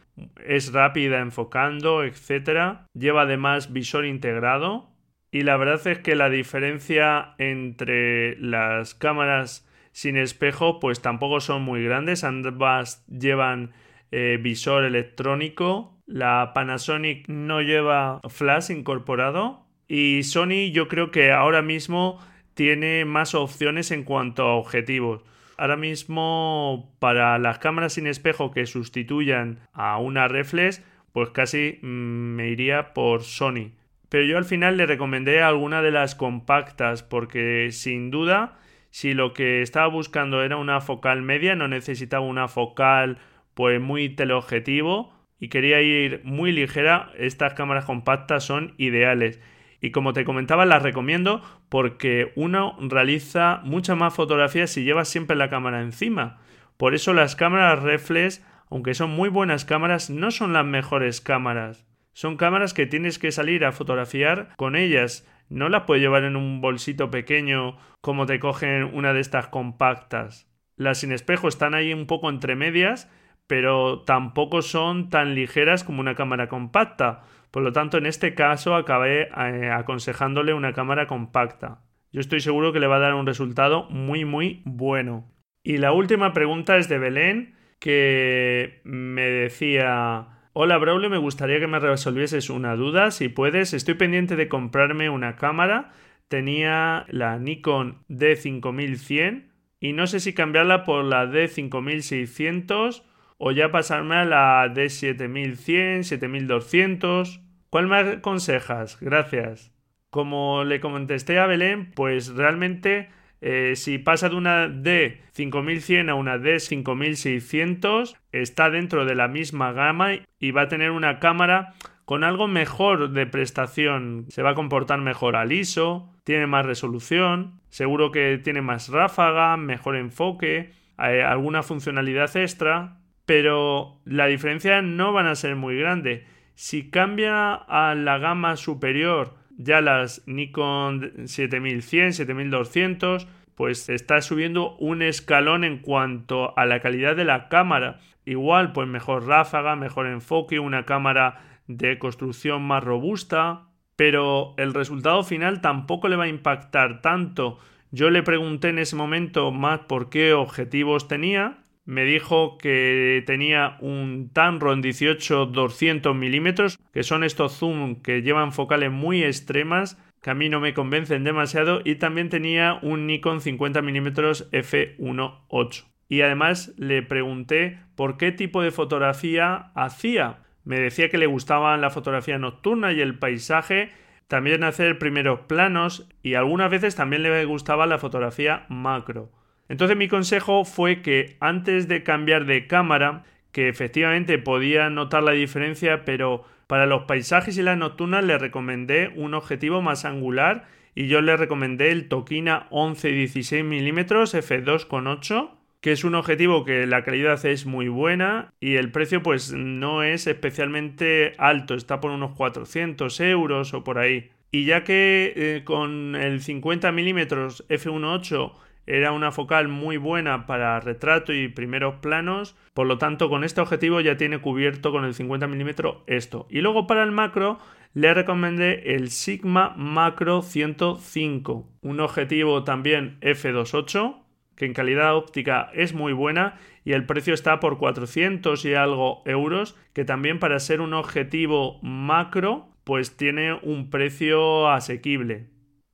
Es 0.45 0.73
rápida 0.73 1.21
enfocando, 1.21 2.03
etcétera. 2.03 2.87
Lleva 2.93 3.23
además 3.23 3.73
visor 3.73 4.05
integrado 4.05 4.91
y 5.31 5.43
la 5.43 5.57
verdad 5.57 5.87
es 5.87 6.01
que 6.01 6.17
la 6.17 6.29
diferencia 6.29 7.37
entre 7.39 8.37
las 8.41 8.95
cámaras 8.97 9.67
sin 9.93 10.17
espejo 10.17 10.81
pues 10.81 11.01
tampoco 11.01 11.39
son 11.39 11.63
muy 11.63 11.85
grandes. 11.85 12.25
Ambas 12.25 13.07
llevan 13.07 13.71
eh, 14.11 14.41
visor 14.43 14.85
electrónico. 14.85 15.97
La 16.05 16.51
Panasonic 16.53 17.29
no 17.29 17.63
lleva 17.63 18.21
flash 18.29 18.73
incorporado 18.73 19.69
y 19.87 20.25
Sony 20.25 20.73
yo 20.73 20.89
creo 20.89 21.13
que 21.13 21.31
ahora 21.31 21.63
mismo 21.63 22.19
tiene 22.55 23.05
más 23.05 23.37
opciones 23.37 23.93
en 23.93 24.03
cuanto 24.03 24.43
a 24.43 24.57
objetivos. 24.57 25.23
Ahora 25.57 25.77
mismo, 25.77 26.95
para 26.99 27.39
las 27.39 27.59
cámaras 27.59 27.95
sin 27.95 28.07
espejo 28.07 28.51
que 28.51 28.67
sustituyan 28.67 29.61
a 29.73 29.99
una 29.99 30.29
reflex, 30.29 30.83
pues 31.13 31.31
casi 31.31 31.79
mm, 31.83 31.87
me 31.87 32.49
iría 32.49 32.93
por 32.93 33.23
Sony. 33.23 33.73
Pero 34.09 34.25
yo 34.25 34.37
al 34.37 34.45
final 34.45 34.77
le 34.77 34.87
recomendé 34.87 35.43
alguna 35.43 35.83
de 35.83 35.91
las 35.91 36.15
compactas 36.15 37.03
porque 37.03 37.69
sin 37.71 38.11
duda, 38.11 38.59
si 38.91 39.15
lo 39.15 39.33
que 39.33 39.63
estaba 39.63 39.87
buscando 39.87 40.43
era 40.43 40.57
una 40.57 40.81
focal 40.81 41.23
media, 41.23 41.55
no 41.55 41.69
necesitaba 41.69 42.25
una 42.25 42.49
focal 42.49 43.19
pues 43.55 43.81
muy 43.81 44.09
teleobjetivo 44.09 45.13
y 45.41 45.49
quería 45.49 45.81
ir 45.81 46.21
muy 46.25 46.53
ligera, 46.53 47.13
estas 47.19 47.55
cámaras 47.55 47.85
compactas 47.85 48.45
son 48.45 48.75
ideales. 48.79 49.41
Y 49.85 49.91
como 49.91 50.15
te 50.15 50.25
comentaba, 50.25 50.65
las 50.65 50.83
recomiendo 50.83 51.43
porque 51.69 52.33
uno 52.37 52.75
realiza 52.81 53.61
muchas 53.65 53.99
más 53.99 54.15
fotografías 54.15 54.71
si 54.71 54.83
llevas 54.83 55.09
siempre 55.09 55.37
la 55.37 55.51
cámara 55.51 55.83
encima. 55.83 56.39
Por 56.79 56.95
eso 56.95 57.13
las 57.13 57.37
cámaras 57.37 57.83
reflex, 57.83 58.43
aunque 58.71 58.95
son 58.95 59.11
muy 59.11 59.29
buenas 59.29 59.67
cámaras, 59.67 60.09
no 60.09 60.31
son 60.31 60.55
las 60.55 60.65
mejores 60.65 61.21
cámaras. 61.21 61.87
Son 62.15 62.39
cámaras 62.39 62.73
que 62.73 62.87
tienes 62.87 63.19
que 63.19 63.31
salir 63.31 63.63
a 63.67 63.73
fotografiar 63.73 64.55
con 64.57 64.75
ellas. 64.75 65.29
No 65.51 65.69
las 65.69 65.83
puedes 65.83 66.03
llevar 66.03 66.25
en 66.25 66.37
un 66.37 66.63
bolsito 66.63 67.11
pequeño 67.11 67.77
como 68.01 68.25
te 68.25 68.41
cogen 68.41 68.85
una 68.85 69.13
de 69.13 69.21
estas 69.21 69.49
compactas. 69.49 70.51
Las 70.77 70.97
sin 70.97 71.13
espejo 71.13 71.47
están 71.47 71.75
ahí 71.75 71.93
un 71.93 72.07
poco 72.07 72.31
entre 72.31 72.57
medias, 72.57 73.11
pero 73.47 74.01
tampoco 74.05 74.63
son 74.63 75.11
tan 75.11 75.35
ligeras 75.35 75.85
como 75.85 76.01
una 76.01 76.15
cámara 76.15 76.49
compacta. 76.49 77.25
Por 77.55 77.63
lo 77.63 77.71
tanto, 77.71 77.99
en 77.99 78.07
este 78.07 78.35
caso 78.35 78.75
acabé 78.75 79.29
eh, 79.29 79.71
aconsejándole 79.71 80.55
una 80.55 80.73
cámara 80.73 81.07
compacta. 81.07 81.85
Yo 82.11 82.21
estoy 82.21 82.41
seguro 82.41 82.73
que 82.73 82.81
le 82.81 82.89
va 82.89 82.97
a 82.97 82.99
dar 82.99 83.15
un 83.15 83.27
resultado 83.27 83.89
muy 83.91 84.25
muy 84.25 84.63
bueno. 84.65 85.33
Y 85.63 85.77
la 85.77 85.93
última 85.93 86.33
pregunta 86.33 86.77
es 86.79 86.89
de 86.89 86.99
Belén, 86.99 87.55
que 87.79 88.81
me 88.83 89.23
decía... 89.23 90.49
Hola 90.53 90.79
Braulio, 90.79 91.09
me 91.09 91.19
gustaría 91.19 91.61
que 91.61 91.69
me 91.69 91.79
resolvieses 91.79 92.51
una 92.51 92.75
duda, 92.75 93.13
si 93.13 93.29
puedes. 93.29 93.73
Estoy 93.73 93.95
pendiente 93.95 94.35
de 94.35 94.49
comprarme 94.49 95.09
una 95.09 95.37
cámara. 95.37 95.93
Tenía 96.27 97.07
la 97.07 97.39
Nikon 97.39 98.05
D5100 98.09 99.53
y 99.79 99.93
no 99.93 100.09
sé 100.09 100.19
si 100.19 100.35
cambiarla 100.35 100.83
por 100.83 101.05
la 101.05 101.27
D5600 101.27 103.05
o 103.39 103.53
ya 103.53 103.71
pasarme 103.71 104.17
a 104.17 104.25
la 104.25 104.75
D7100, 104.75 106.03
7200. 106.03 107.44
¿Cuál 107.75 107.89
me 107.89 107.97
aconsejas? 107.97 109.01
Gracias. 109.01 109.73
Como 110.11 110.63
le 110.63 110.79
contesté 110.79 111.41
a 111.41 111.47
Belén, 111.49 111.91
pues 111.91 112.29
realmente 112.29 113.09
eh, 113.41 113.73
si 113.75 113.99
pasa 113.99 114.29
de 114.29 114.37
una 114.37 114.69
D5100 114.69 116.09
a 116.09 116.15
una 116.15 116.37
D5600 116.37 118.17
está 118.31 118.71
dentro 118.71 119.05
de 119.05 119.17
la 119.17 119.27
misma 119.27 119.73
gama 119.73 120.11
y 120.39 120.53
va 120.53 120.63
a 120.63 120.69
tener 120.69 120.93
una 120.93 121.19
cámara 121.19 121.75
con 122.05 122.23
algo 122.23 122.47
mejor 122.47 123.11
de 123.11 123.27
prestación. 123.27 124.27
Se 124.29 124.43
va 124.43 124.51
a 124.51 124.55
comportar 124.55 125.01
mejor 125.01 125.35
al 125.35 125.51
ISO, 125.51 126.15
tiene 126.23 126.47
más 126.47 126.65
resolución, 126.65 127.59
seguro 127.71 128.13
que 128.13 128.39
tiene 128.39 128.63
más 128.63 128.89
ráfaga, 128.89 129.57
mejor 129.57 129.97
enfoque, 129.97 130.71
alguna 130.97 131.65
funcionalidad 131.65 132.37
extra 132.37 133.01
pero 133.27 134.01
la 134.05 134.27
diferencia 134.27 134.83
no 134.83 135.13
van 135.13 135.27
a 135.27 135.35
ser 135.35 135.57
muy 135.57 135.77
grande. 135.77 136.27
Si 136.55 136.91
cambia 136.91 137.55
a 137.55 137.95
la 137.95 138.19
gama 138.19 138.57
superior, 138.57 139.35
ya 139.57 139.81
las 139.81 140.23
Nikon 140.27 141.27
7100, 141.27 142.13
7200, 142.13 143.27
pues 143.55 143.89
está 143.89 144.21
subiendo 144.21 144.77
un 144.77 145.03
escalón 145.03 145.65
en 145.65 145.79
cuanto 145.79 146.57
a 146.59 146.67
la 146.67 146.81
calidad 146.81 147.17
de 147.17 147.25
la 147.25 147.49
cámara. 147.49 148.01
Igual, 148.25 148.73
pues 148.73 148.89
mejor 148.89 149.27
ráfaga, 149.27 149.77
mejor 149.77 150.07
enfoque, 150.07 150.59
una 150.59 150.85
cámara 150.85 151.41
de 151.67 151.99
construcción 151.99 152.63
más 152.63 152.83
robusta, 152.83 153.69
pero 153.97 154.55
el 154.57 154.75
resultado 154.75 155.23
final 155.23 155.61
tampoco 155.61 156.09
le 156.09 156.17
va 156.17 156.25
a 156.25 156.29
impactar 156.29 157.01
tanto. 157.01 157.59
Yo 157.91 158.11
le 158.11 158.23
pregunté 158.23 158.71
en 158.71 158.79
ese 158.79 158.97
momento 158.97 159.51
más 159.53 159.81
por 159.81 160.09
qué 160.09 160.33
objetivos 160.33 161.07
tenía. 161.07 161.64
Me 161.85 162.05
dijo 162.05 162.57
que 162.57 163.23
tenía 163.27 163.77
un 163.81 164.31
Tamron 164.33 164.83
18-200 164.83 166.15
milímetros, 166.15 166.79
que 166.93 167.03
son 167.03 167.25
estos 167.25 167.59
zoom 167.59 168.01
que 168.01 168.23
llevan 168.23 168.53
focales 168.53 168.91
muy 168.91 169.23
extremas, 169.23 169.99
que 170.23 170.31
a 170.31 170.35
mí 170.35 170.49
no 170.49 170.61
me 170.61 170.73
convencen 170.73 171.25
demasiado, 171.25 171.83
y 171.85 171.97
también 171.97 172.31
tenía 172.31 172.79
un 172.81 173.07
Nikon 173.07 173.43
50 173.43 173.83
mm 173.83 174.07
f1.8. 174.07 175.85
Y 176.09 176.23
además 176.23 176.73
le 176.79 177.03
pregunté 177.03 177.81
por 177.97 178.17
qué 178.17 178.33
tipo 178.33 178.63
de 178.63 178.71
fotografía 178.71 179.71
hacía. 179.75 180.39
Me 180.65 180.79
decía 180.81 181.11
que 181.11 181.19
le 181.19 181.27
gustaba 181.27 181.77
la 181.77 181.91
fotografía 181.91 182.39
nocturna 182.39 182.93
y 182.93 183.03
el 183.03 183.19
paisaje, 183.19 183.91
también 184.27 184.65
hacer 184.65 184.99
primeros 184.99 185.41
planos 185.41 186.09
y 186.23 186.35
algunas 186.35 186.71
veces 186.71 186.97
también 186.97 187.23
le 187.23 187.45
gustaba 187.45 187.87
la 187.87 187.99
fotografía 187.99 188.65
macro. 188.71 189.31
Entonces 189.69 189.97
mi 189.97 190.09
consejo 190.09 190.65
fue 190.65 191.03
que 191.03 191.37
antes 191.41 191.89
de 191.89 192.03
cambiar 192.03 192.47
de 192.47 192.67
cámara, 192.67 193.25
que 193.53 193.69
efectivamente 193.69 194.39
podía 194.39 194.91
notar 194.91 195.23
la 195.23 195.33
diferencia, 195.33 196.05
pero 196.05 196.45
para 196.67 196.87
los 196.87 197.05
paisajes 197.05 197.57
y 197.57 197.63
las 197.63 197.79
nocturnas 197.79 198.25
le 198.25 198.39
recomendé 198.39 199.13
un 199.17 199.35
objetivo 199.35 199.83
más 199.83 200.05
angular 200.05 200.67
y 200.95 201.09
yo 201.09 201.21
le 201.21 201.37
recomendé 201.37 201.91
el 201.91 202.09
Tokina 202.09 202.69
11-16 202.71 203.65
mm 203.65 203.99
f2.8 203.99 205.51
que 205.85 205.93
es 205.93 206.03
un 206.03 206.15
objetivo 206.15 206.65
que 206.65 206.87
la 206.87 207.05
calidad 207.05 207.45
es 207.45 207.67
muy 207.67 207.89
buena 207.89 208.55
y 208.59 208.77
el 208.77 208.91
precio 208.91 209.23
pues 209.23 209.53
no 209.53 210.03
es 210.03 210.27
especialmente 210.27 211.35
alto, 211.37 211.75
está 211.75 212.01
por 212.01 212.11
unos 212.11 212.35
400 212.37 213.21
euros 213.21 213.75
o 213.75 213.85
por 213.85 213.99
ahí. 213.99 214.31
Y 214.51 214.65
ya 214.65 214.83
que 214.83 215.35
eh, 215.37 215.63
con 215.63 216.17
el 216.17 216.41
50 216.41 216.91
mm 216.91 217.19
f1.8 217.19 218.53
era 218.87 219.13
una 219.13 219.33
focal 219.33 219.69
muy 219.69 219.97
buena 219.97 220.47
para 220.47 220.81
retrato 220.81 221.33
y 221.33 221.49
primeros 221.49 221.97
planos, 221.97 222.57
por 222.75 222.87
lo 222.87 222.99
tanto 222.99 223.29
con 223.29 223.45
este 223.45 223.61
objetivo 223.61 224.01
ya 224.01 224.17
tiene 224.17 224.41
cubierto 224.41 224.93
con 224.93 225.05
el 225.05 225.15
50 225.15 225.47
mm 225.47 225.71
esto. 226.07 226.47
Y 226.51 226.61
luego 226.61 226.87
para 226.87 227.03
el 227.03 227.11
macro 227.11 227.59
le 227.95 228.13
recomendé 228.13 228.95
el 228.95 229.11
Sigma 229.11 229.75
Macro 229.77 230.43
105, 230.43 231.69
un 231.83 232.01
objetivo 232.01 232.65
también 232.65 233.19
f2.8 233.21 234.25
que 234.57 234.67
en 234.67 234.73
calidad 234.73 235.17
óptica 235.17 235.71
es 235.75 235.95
muy 235.95 236.13
buena 236.13 236.59
y 236.85 236.93
el 236.93 237.07
precio 237.07 237.35
está 237.35 237.61
por 237.61 237.79
400 237.79 238.65
y 238.65 238.75
algo 238.75 239.23
euros, 239.27 239.77
que 239.93 240.05
también 240.05 240.39
para 240.39 240.61
ser 240.61 240.81
un 240.81 240.95
objetivo 240.95 241.79
macro 241.83 242.69
pues 242.85 243.17
tiene 243.17 243.55
un 243.63 243.91
precio 243.91 244.69
asequible. 244.69 245.47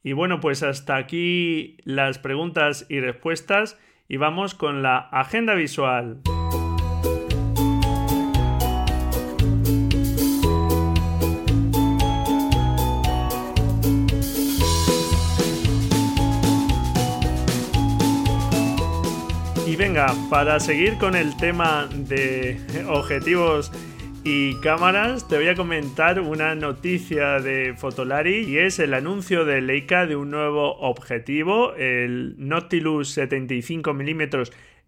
Y 0.02 0.12
bueno, 0.12 0.40
pues 0.40 0.62
hasta 0.62 0.96
aquí 0.96 1.76
las 1.84 2.18
preguntas 2.18 2.86
y 2.88 3.00
respuestas 3.00 3.78
y 4.08 4.16
vamos 4.16 4.54
con 4.54 4.82
la 4.82 4.98
agenda 4.98 5.54
visual. 5.54 6.20
venga, 19.80 20.14
para 20.28 20.60
seguir 20.60 20.98
con 20.98 21.16
el 21.16 21.34
tema 21.38 21.88
de 21.90 22.60
objetivos 22.86 23.72
y 24.24 24.54
cámaras, 24.56 25.28
te 25.28 25.36
voy 25.36 25.46
a 25.48 25.54
comentar 25.54 26.20
una 26.20 26.54
noticia 26.54 27.40
de 27.40 27.74
Fotolari 27.76 28.44
y 28.44 28.56
es 28.58 28.78
el 28.78 28.94
anuncio 28.94 29.44
de 29.44 29.60
Leica 29.60 30.06
de 30.06 30.16
un 30.16 30.30
nuevo 30.30 30.78
objetivo, 30.78 31.74
el 31.74 32.36
Nautilus 32.38 33.10
75 33.10 33.92
mm 33.94 34.22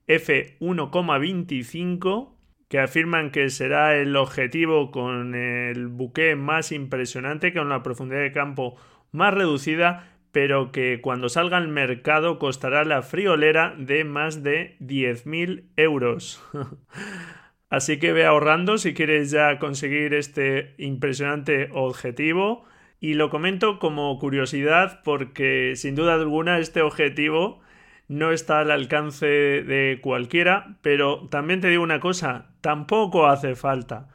f1,25 0.07 2.33
que 2.68 2.79
afirman 2.79 3.31
que 3.31 3.51
será 3.51 3.97
el 3.97 4.16
objetivo 4.16 4.90
con 4.90 5.35
el 5.35 5.88
buque 5.88 6.37
más 6.37 6.73
impresionante, 6.73 7.53
con 7.53 7.68
la 7.68 7.83
profundidad 7.83 8.23
de 8.23 8.33
campo 8.33 8.77
más 9.12 9.35
reducida 9.35 10.09
pero 10.33 10.73
que 10.73 11.01
cuando 11.03 11.29
salga 11.29 11.59
al 11.59 11.68
mercado 11.68 12.38
costará 12.38 12.85
la 12.85 13.03
friolera 13.03 13.75
de 13.79 14.05
más 14.05 14.42
de 14.42 14.77
10.000 14.81 15.64
euros. 15.77 16.42
Así 17.72 17.98
que 17.98 18.12
ve 18.12 18.26
ahorrando 18.26 18.76
si 18.76 18.92
quieres 18.92 19.30
ya 19.30 19.58
conseguir 19.58 20.12
este 20.12 20.74
impresionante 20.76 21.70
objetivo. 21.72 22.66
Y 23.00 23.14
lo 23.14 23.30
comento 23.30 23.78
como 23.78 24.18
curiosidad 24.18 25.00
porque 25.02 25.72
sin 25.74 25.94
duda 25.94 26.12
alguna 26.12 26.58
este 26.58 26.82
objetivo 26.82 27.61
no 28.08 28.30
está 28.30 28.61
al 28.61 28.72
alcance 28.72 29.26
de 29.26 30.00
cualquiera, 30.02 30.76
pero 30.82 31.28
también 31.30 31.62
te 31.62 31.68
digo 31.68 31.82
una 31.82 31.98
cosa, 31.98 32.50
tampoco 32.61 33.26
hace 33.26 33.54
falta, 33.54 34.11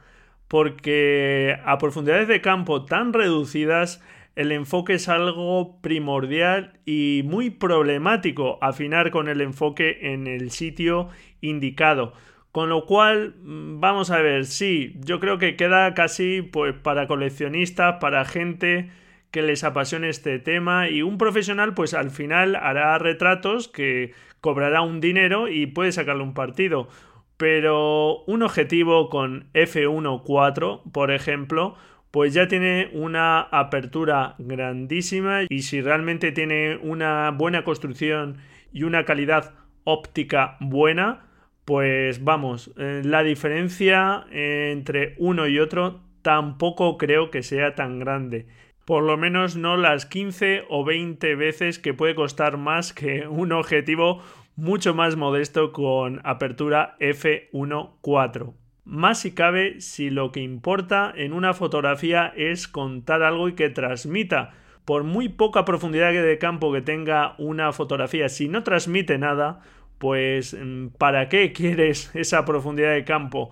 porque 0.46 1.58
a 1.64 1.78
profundidades 1.78 2.28
de 2.28 2.40
campo 2.40 2.84
tan 2.84 3.12
reducidas 3.12 4.00
el 4.36 4.52
enfoque 4.52 4.94
es 4.94 5.08
algo 5.08 5.80
primordial 5.80 6.78
y 6.86 7.22
muy 7.24 7.50
problemático 7.50 8.58
afinar 8.62 9.10
con 9.10 9.26
el 9.26 9.40
enfoque 9.40 10.12
en 10.12 10.28
el 10.28 10.52
sitio 10.52 11.08
indicado. 11.40 12.12
Con 12.58 12.70
lo 12.70 12.86
cual, 12.86 13.36
mm, 13.40 13.78
vamos 13.78 14.10
a 14.10 14.20
ver, 14.20 14.44
sí, 14.44 14.96
yo 15.04 15.20
creo 15.20 15.38
que 15.38 15.54
queda 15.54 15.94
casi 15.94 16.42
pues 16.42 16.74
para 16.74 17.06
coleccionistas, 17.06 17.98
para 18.00 18.24
gente 18.24 18.90
que 19.30 19.42
les 19.42 19.62
apasione 19.62 20.08
este 20.08 20.40
tema 20.40 20.88
y 20.90 21.02
un 21.02 21.18
profesional 21.18 21.74
pues 21.74 21.94
al 21.94 22.10
final 22.10 22.56
hará 22.56 22.98
retratos 22.98 23.68
que 23.68 24.12
cobrará 24.40 24.82
un 24.82 25.00
dinero 25.00 25.46
y 25.46 25.66
puede 25.66 25.92
sacarle 25.92 26.24
un 26.24 26.34
partido. 26.34 26.88
Pero 27.36 28.24
un 28.24 28.42
objetivo 28.42 29.08
con 29.08 29.52
f1.4, 29.52 30.82
por 30.90 31.12
ejemplo, 31.12 31.76
pues 32.10 32.34
ya 32.34 32.48
tiene 32.48 32.90
una 32.92 33.40
apertura 33.40 34.34
grandísima 34.38 35.42
y 35.48 35.62
si 35.62 35.80
realmente 35.80 36.32
tiene 36.32 36.76
una 36.82 37.30
buena 37.30 37.62
construcción 37.62 38.38
y 38.72 38.82
una 38.82 39.04
calidad 39.04 39.54
óptica 39.84 40.56
buena, 40.58 41.27
pues 41.68 42.24
vamos, 42.24 42.72
eh, 42.78 43.02
la 43.04 43.22
diferencia 43.22 44.24
entre 44.30 45.14
uno 45.18 45.46
y 45.48 45.58
otro 45.58 46.00
tampoco 46.22 46.96
creo 46.96 47.30
que 47.30 47.42
sea 47.42 47.74
tan 47.74 47.98
grande. 47.98 48.46
Por 48.86 49.02
lo 49.02 49.18
menos 49.18 49.54
no 49.54 49.76
las 49.76 50.06
15 50.06 50.64
o 50.70 50.82
20 50.82 51.34
veces 51.34 51.78
que 51.78 51.92
puede 51.92 52.14
costar 52.14 52.56
más 52.56 52.94
que 52.94 53.28
un 53.28 53.52
objetivo 53.52 54.22
mucho 54.56 54.94
más 54.94 55.16
modesto 55.16 55.72
con 55.72 56.22
apertura 56.24 56.96
f1.4 57.00 58.54
más 58.86 59.20
si 59.20 59.32
cabe 59.32 59.82
si 59.82 60.08
lo 60.08 60.32
que 60.32 60.40
importa 60.40 61.12
en 61.14 61.34
una 61.34 61.52
fotografía 61.52 62.32
es 62.34 62.66
contar 62.66 63.22
algo 63.22 63.50
y 63.50 63.52
que 63.52 63.68
transmita. 63.68 64.54
Por 64.86 65.04
muy 65.04 65.28
poca 65.28 65.66
profundidad 65.66 66.14
de 66.14 66.38
campo 66.38 66.72
que 66.72 66.80
tenga 66.80 67.34
una 67.36 67.74
fotografía, 67.74 68.30
si 68.30 68.48
no 68.48 68.62
transmite 68.62 69.18
nada, 69.18 69.60
pues 69.98 70.56
mm, 70.58 70.88
¿para 70.98 71.28
qué 71.28 71.52
quieres 71.52 72.10
esa 72.14 72.44
profundidad 72.44 72.94
de 72.94 73.04
campo? 73.04 73.50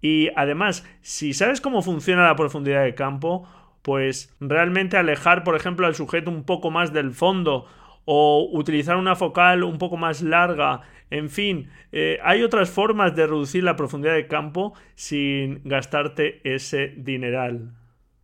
Y 0.00 0.28
además, 0.36 0.86
si 1.00 1.32
sabes 1.32 1.60
cómo 1.60 1.82
funciona 1.82 2.24
la 2.26 2.36
profundidad 2.36 2.84
de 2.84 2.94
campo, 2.94 3.48
pues 3.82 4.34
realmente 4.40 4.96
alejar, 4.96 5.44
por 5.44 5.56
ejemplo, 5.56 5.86
al 5.86 5.94
sujeto 5.94 6.30
un 6.30 6.44
poco 6.44 6.70
más 6.70 6.92
del 6.92 7.12
fondo 7.12 7.66
o 8.04 8.48
utilizar 8.52 8.96
una 8.96 9.16
focal 9.16 9.64
un 9.64 9.78
poco 9.78 9.96
más 9.96 10.20
larga 10.20 10.82
en 11.14 11.30
fin, 11.30 11.70
eh, 11.92 12.18
hay 12.24 12.42
otras 12.42 12.70
formas 12.70 13.14
de 13.14 13.28
reducir 13.28 13.62
la 13.62 13.76
profundidad 13.76 14.14
de 14.14 14.26
campo 14.26 14.74
sin 14.96 15.60
gastarte 15.62 16.40
ese 16.42 16.92
dineral. 16.96 17.72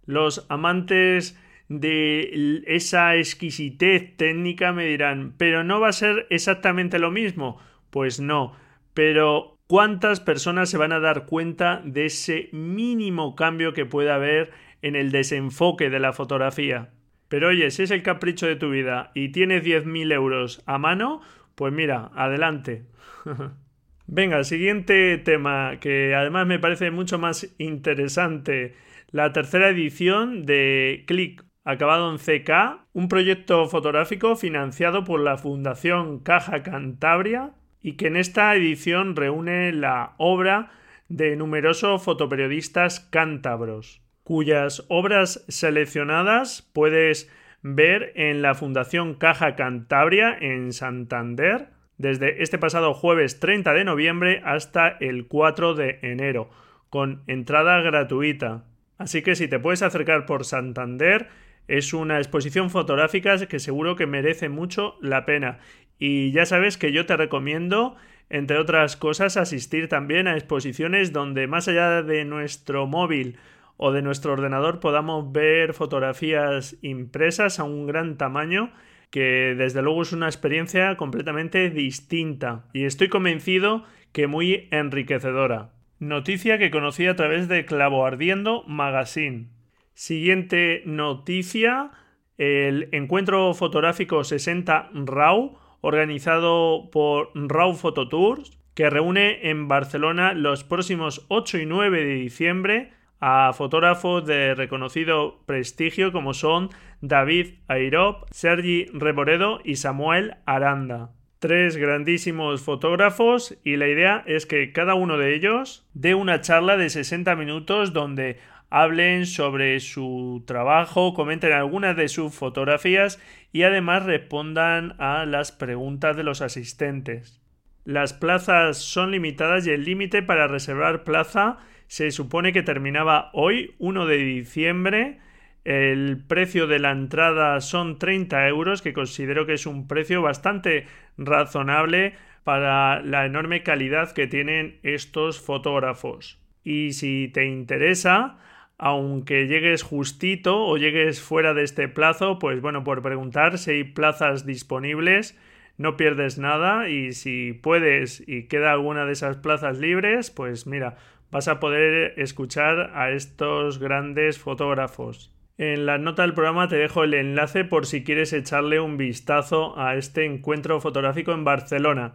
Los 0.06 0.46
amantes 0.48 1.38
de 1.70 2.64
esa 2.66 3.14
exquisitez 3.14 4.16
técnica 4.16 4.72
me 4.72 4.86
dirán, 4.86 5.34
pero 5.38 5.62
no 5.62 5.80
va 5.80 5.88
a 5.88 5.92
ser 5.92 6.26
exactamente 6.28 6.98
lo 6.98 7.12
mismo. 7.12 7.58
Pues 7.90 8.20
no, 8.20 8.54
pero 8.92 9.56
¿cuántas 9.68 10.18
personas 10.18 10.68
se 10.68 10.78
van 10.78 10.90
a 10.92 10.98
dar 10.98 11.26
cuenta 11.26 11.80
de 11.84 12.06
ese 12.06 12.48
mínimo 12.52 13.36
cambio 13.36 13.72
que 13.72 13.86
puede 13.86 14.10
haber 14.10 14.50
en 14.82 14.96
el 14.96 15.12
desenfoque 15.12 15.90
de 15.90 16.00
la 16.00 16.12
fotografía? 16.12 16.90
Pero 17.28 17.48
oye, 17.48 17.70
si 17.70 17.84
es 17.84 17.92
el 17.92 18.02
capricho 18.02 18.48
de 18.48 18.56
tu 18.56 18.70
vida 18.70 19.12
y 19.14 19.28
tienes 19.28 19.62
10.000 19.62 20.12
euros 20.12 20.64
a 20.66 20.76
mano, 20.78 21.20
pues 21.54 21.72
mira, 21.72 22.10
adelante. 22.16 22.82
Venga, 24.08 24.42
siguiente 24.42 25.18
tema 25.18 25.78
que 25.78 26.16
además 26.16 26.48
me 26.48 26.58
parece 26.58 26.90
mucho 26.90 27.20
más 27.20 27.54
interesante. 27.58 28.74
La 29.12 29.32
tercera 29.32 29.68
edición 29.68 30.46
de 30.46 31.04
Click, 31.06 31.44
acabado 31.70 32.10
en 32.10 32.18
CK, 32.18 32.80
un 32.92 33.08
proyecto 33.08 33.66
fotográfico 33.66 34.36
financiado 34.36 35.04
por 35.04 35.20
la 35.20 35.38
Fundación 35.38 36.18
Caja 36.20 36.62
Cantabria 36.62 37.52
y 37.82 37.92
que 37.92 38.08
en 38.08 38.16
esta 38.16 38.54
edición 38.54 39.16
reúne 39.16 39.72
la 39.72 40.14
obra 40.18 40.70
de 41.08 41.36
numerosos 41.36 42.02
fotoperiodistas 42.02 43.00
cántabros, 43.00 44.02
cuyas 44.22 44.84
obras 44.88 45.44
seleccionadas 45.48 46.68
puedes 46.72 47.30
ver 47.62 48.12
en 48.14 48.42
la 48.42 48.54
Fundación 48.54 49.14
Caja 49.14 49.56
Cantabria 49.56 50.36
en 50.40 50.72
Santander 50.72 51.68
desde 51.98 52.42
este 52.42 52.56
pasado 52.58 52.94
jueves 52.94 53.40
30 53.40 53.74
de 53.74 53.84
noviembre 53.84 54.40
hasta 54.44 54.88
el 54.88 55.26
4 55.26 55.74
de 55.74 55.98
enero, 56.02 56.48
con 56.88 57.22
entrada 57.26 57.80
gratuita. 57.82 58.64
Así 58.96 59.22
que 59.22 59.34
si 59.34 59.48
te 59.48 59.58
puedes 59.58 59.82
acercar 59.82 60.26
por 60.26 60.44
Santander, 60.44 61.28
es 61.70 61.94
una 61.94 62.18
exposición 62.18 62.68
fotográfica 62.68 63.46
que 63.46 63.60
seguro 63.60 63.94
que 63.94 64.06
merece 64.06 64.48
mucho 64.48 64.96
la 65.00 65.24
pena. 65.24 65.60
Y 66.00 66.32
ya 66.32 66.44
sabes 66.44 66.76
que 66.76 66.90
yo 66.90 67.06
te 67.06 67.16
recomiendo, 67.16 67.94
entre 68.28 68.58
otras 68.58 68.96
cosas, 68.96 69.36
asistir 69.36 69.88
también 69.88 70.26
a 70.26 70.34
exposiciones 70.34 71.12
donde 71.12 71.46
más 71.46 71.68
allá 71.68 72.02
de 72.02 72.24
nuestro 72.24 72.88
móvil 72.88 73.38
o 73.76 73.92
de 73.92 74.02
nuestro 74.02 74.32
ordenador 74.32 74.80
podamos 74.80 75.30
ver 75.30 75.72
fotografías 75.72 76.76
impresas 76.82 77.60
a 77.60 77.64
un 77.64 77.86
gran 77.86 78.16
tamaño 78.16 78.72
que 79.10 79.54
desde 79.56 79.80
luego 79.80 80.02
es 80.02 80.12
una 80.12 80.26
experiencia 80.26 80.96
completamente 80.96 81.70
distinta 81.70 82.64
y 82.72 82.84
estoy 82.84 83.08
convencido 83.08 83.84
que 84.10 84.26
muy 84.26 84.66
enriquecedora. 84.72 85.70
Noticia 86.00 86.58
que 86.58 86.72
conocí 86.72 87.06
a 87.06 87.14
través 87.14 87.46
de 87.46 87.64
Clavo 87.64 88.04
Ardiendo 88.04 88.64
Magazine. 88.66 89.59
Siguiente 90.00 90.82
noticia, 90.86 91.90
el 92.38 92.88
encuentro 92.92 93.52
fotográfico 93.52 94.24
60 94.24 94.92
RAW 94.94 95.58
organizado 95.82 96.88
por 96.90 97.32
RAW 97.34 97.74
Phototours 97.74 98.58
que 98.72 98.88
reúne 98.88 99.50
en 99.50 99.68
Barcelona 99.68 100.32
los 100.32 100.64
próximos 100.64 101.26
8 101.28 101.58
y 101.58 101.66
9 101.66 102.02
de 102.02 102.14
diciembre 102.14 102.92
a 103.20 103.52
fotógrafos 103.52 104.24
de 104.24 104.54
reconocido 104.54 105.42
prestigio 105.44 106.12
como 106.12 106.32
son 106.32 106.70
David 107.02 107.56
Airop, 107.68 108.24
Sergi 108.30 108.86
Reboredo 108.94 109.60
y 109.64 109.76
Samuel 109.76 110.36
Aranda. 110.46 111.10
Tres 111.40 111.76
grandísimos 111.76 112.62
fotógrafos 112.62 113.58
y 113.64 113.76
la 113.76 113.88
idea 113.88 114.22
es 114.26 114.46
que 114.46 114.72
cada 114.72 114.94
uno 114.94 115.18
de 115.18 115.34
ellos 115.34 115.86
dé 115.92 116.14
una 116.14 116.40
charla 116.40 116.78
de 116.78 116.88
60 116.88 117.36
minutos 117.36 117.92
donde 117.92 118.38
hablen 118.70 119.26
sobre 119.26 119.80
su 119.80 120.44
trabajo, 120.46 121.12
comenten 121.12 121.52
algunas 121.52 121.96
de 121.96 122.08
sus 122.08 122.34
fotografías 122.34 123.20
y 123.52 123.64
además 123.64 124.04
respondan 124.04 124.94
a 124.98 125.26
las 125.26 125.52
preguntas 125.52 126.16
de 126.16 126.22
los 126.22 126.40
asistentes. 126.40 127.40
Las 127.84 128.12
plazas 128.12 128.78
son 128.78 129.10
limitadas 129.10 129.66
y 129.66 129.70
el 129.70 129.84
límite 129.84 130.22
para 130.22 130.46
reservar 130.46 131.02
plaza 131.02 131.58
se 131.88 132.12
supone 132.12 132.52
que 132.52 132.62
terminaba 132.62 133.30
hoy, 133.32 133.74
1 133.78 134.06
de 134.06 134.18
diciembre. 134.18 135.18
El 135.64 136.22
precio 136.26 136.68
de 136.68 136.78
la 136.78 136.92
entrada 136.92 137.60
son 137.60 137.98
30 137.98 138.46
euros, 138.46 138.80
que 138.80 138.92
considero 138.92 139.44
que 139.44 139.54
es 139.54 139.66
un 139.66 139.88
precio 139.88 140.22
bastante 140.22 140.86
razonable 141.18 142.14
para 142.44 143.02
la 143.02 143.26
enorme 143.26 143.64
calidad 143.64 144.12
que 144.12 144.28
tienen 144.28 144.78
estos 144.84 145.40
fotógrafos. 145.40 146.38
Y 146.62 146.92
si 146.92 147.28
te 147.28 147.46
interesa, 147.46 148.38
aunque 148.82 149.46
llegues 149.46 149.82
justito 149.82 150.64
o 150.64 150.78
llegues 150.78 151.20
fuera 151.20 151.52
de 151.52 151.64
este 151.64 151.86
plazo, 151.86 152.38
pues 152.38 152.62
bueno, 152.62 152.82
por 152.82 153.02
preguntar 153.02 153.58
si 153.58 153.72
hay 153.72 153.84
plazas 153.84 154.46
disponibles, 154.46 155.38
no 155.76 155.98
pierdes 155.98 156.38
nada 156.38 156.88
y 156.88 157.12
si 157.12 157.52
puedes 157.52 158.26
y 158.26 158.44
queda 158.44 158.72
alguna 158.72 159.04
de 159.04 159.12
esas 159.12 159.36
plazas 159.36 159.78
libres, 159.78 160.30
pues 160.30 160.66
mira, 160.66 160.96
vas 161.30 161.46
a 161.46 161.60
poder 161.60 162.14
escuchar 162.16 162.92
a 162.94 163.10
estos 163.10 163.78
grandes 163.78 164.38
fotógrafos. 164.38 165.30
En 165.58 165.84
la 165.84 165.98
nota 165.98 166.22
del 166.22 166.32
programa 166.32 166.66
te 166.66 166.76
dejo 166.76 167.04
el 167.04 167.12
enlace 167.12 167.66
por 167.66 167.84
si 167.84 168.02
quieres 168.02 168.32
echarle 168.32 168.80
un 168.80 168.96
vistazo 168.96 169.78
a 169.78 169.94
este 169.96 170.24
encuentro 170.24 170.80
fotográfico 170.80 171.32
en 171.32 171.44
Barcelona. 171.44 172.14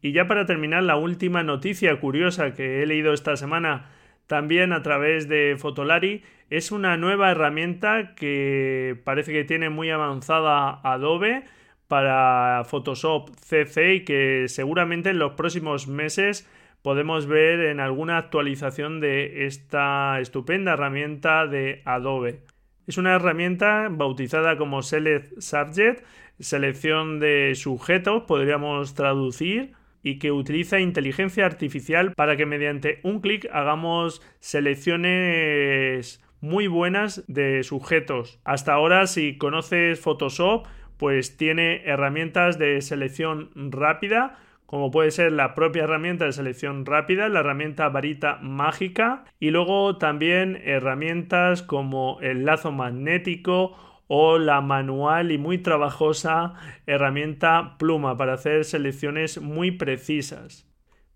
Y 0.00 0.12
ya 0.12 0.26
para 0.26 0.46
terminar, 0.46 0.84
la 0.84 0.96
última 0.96 1.42
noticia 1.42 2.00
curiosa 2.00 2.54
que 2.54 2.82
he 2.82 2.86
leído 2.86 3.12
esta 3.12 3.36
semana 3.36 3.90
también 4.28 4.72
a 4.72 4.82
través 4.82 5.28
de 5.28 5.56
Fotolari 5.58 6.22
es 6.50 6.70
una 6.70 6.96
nueva 6.96 7.30
herramienta 7.30 8.14
que 8.14 9.00
parece 9.02 9.32
que 9.32 9.44
tiene 9.44 9.70
muy 9.70 9.90
avanzada 9.90 10.80
Adobe 10.84 11.44
para 11.88 12.62
Photoshop 12.64 13.30
CC 13.40 13.94
y 13.94 14.04
que 14.04 14.44
seguramente 14.48 15.10
en 15.10 15.18
los 15.18 15.32
próximos 15.32 15.88
meses 15.88 16.48
podemos 16.82 17.26
ver 17.26 17.60
en 17.60 17.80
alguna 17.80 18.18
actualización 18.18 19.00
de 19.00 19.46
esta 19.46 20.20
estupenda 20.20 20.74
herramienta 20.74 21.46
de 21.46 21.82
Adobe. 21.86 22.42
Es 22.86 22.98
una 22.98 23.14
herramienta 23.14 23.88
bautizada 23.90 24.56
como 24.58 24.82
Select 24.82 25.40
Subject, 25.40 26.04
selección 26.38 27.18
de 27.18 27.54
sujetos, 27.54 28.24
podríamos 28.24 28.94
traducir, 28.94 29.72
y 30.08 30.18
que 30.18 30.32
utiliza 30.32 30.80
inteligencia 30.80 31.44
artificial 31.44 32.14
para 32.14 32.36
que 32.36 32.46
mediante 32.46 33.00
un 33.02 33.20
clic 33.20 33.46
hagamos 33.52 34.22
selecciones 34.40 36.24
muy 36.40 36.66
buenas 36.66 37.24
de 37.26 37.62
sujetos. 37.62 38.40
Hasta 38.44 38.72
ahora, 38.72 39.06
si 39.06 39.36
conoces 39.36 40.00
Photoshop, 40.00 40.66
pues 40.96 41.36
tiene 41.36 41.82
herramientas 41.84 42.58
de 42.58 42.80
selección 42.80 43.50
rápida 43.54 44.38
como 44.68 44.90
puede 44.90 45.10
ser 45.12 45.32
la 45.32 45.54
propia 45.54 45.84
herramienta 45.84 46.26
de 46.26 46.32
selección 46.32 46.84
rápida, 46.84 47.30
la 47.30 47.40
herramienta 47.40 47.88
varita 47.88 48.38
mágica 48.42 49.24
y 49.40 49.48
luego 49.48 49.96
también 49.96 50.60
herramientas 50.62 51.62
como 51.62 52.18
el 52.20 52.44
lazo 52.44 52.70
magnético 52.70 53.97
o 54.08 54.38
la 54.38 54.60
manual 54.60 55.30
y 55.30 55.38
muy 55.38 55.58
trabajosa 55.58 56.54
herramienta 56.86 57.76
pluma 57.78 58.16
para 58.16 58.34
hacer 58.34 58.64
selecciones 58.64 59.40
muy 59.40 59.70
precisas. 59.70 60.66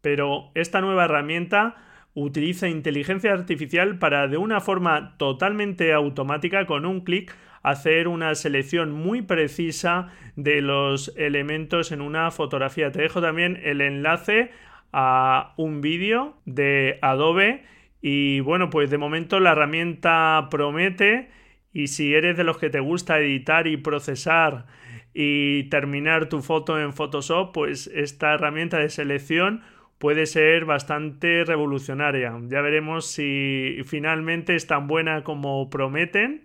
Pero 0.01 0.51
esta 0.55 0.81
nueva 0.81 1.07
herramienta 1.07 1.77
utiliza 2.15 2.69
inteligencia 2.69 3.33
artificial 3.33 3.99
para 3.99 4.29
de 4.29 4.37
una 4.37 4.61
forma 4.61 5.17
totalmente 5.17 5.93
automática 5.93 6.67
con 6.67 6.85
un 6.85 7.01
clic 7.01 7.35
hacer 7.63 8.09
una 8.09 8.35
selección 8.35 8.93
muy 8.93 9.23
precisa 9.23 10.09
de 10.37 10.61
los 10.61 11.15
elementos 11.17 11.93
en 11.93 12.01
una 12.01 12.31
fotografía. 12.31 12.93
Te 12.93 13.03
dejo 13.03 13.21
también 13.23 13.59
el 13.63 13.81
enlace 13.81 14.51
a 14.93 15.55
un 15.57 15.81
vídeo 15.81 16.35
de 16.45 16.99
Adobe 17.01 17.65
y 18.03 18.41
bueno, 18.41 18.69
pues 18.69 18.91
de 18.91 18.99
momento 18.99 19.41
la 19.41 19.53
herramienta 19.53 20.49
promete 20.51 21.31
y 21.73 21.89
si 21.89 22.15
eres 22.15 22.37
de 22.37 22.45
los 22.45 22.59
que 22.59 22.71
te 22.71 22.81
gusta 22.81 23.19
editar 23.19 23.67
y 23.67 23.77
procesar 23.77 24.67
y 25.15 25.65
terminar 25.65 26.29
tu 26.29 26.41
foto 26.41 26.81
en 26.81 26.93
Photoshop, 26.93 27.53
pues 27.53 27.87
esta 27.89 28.35
herramienta 28.35 28.79
de 28.79 28.91
selección 28.91 29.63
puede 29.99 30.27
ser 30.27 30.65
bastante 30.65 31.45
revolucionaria. 31.45 32.35
Ya 32.49 32.61
veremos 32.61 33.07
si 33.07 33.79
finalmente 33.85 34.55
es 34.55 34.67
tan 34.67 34.87
buena 34.87 35.23
como 35.23 35.71
prometen 35.71 36.43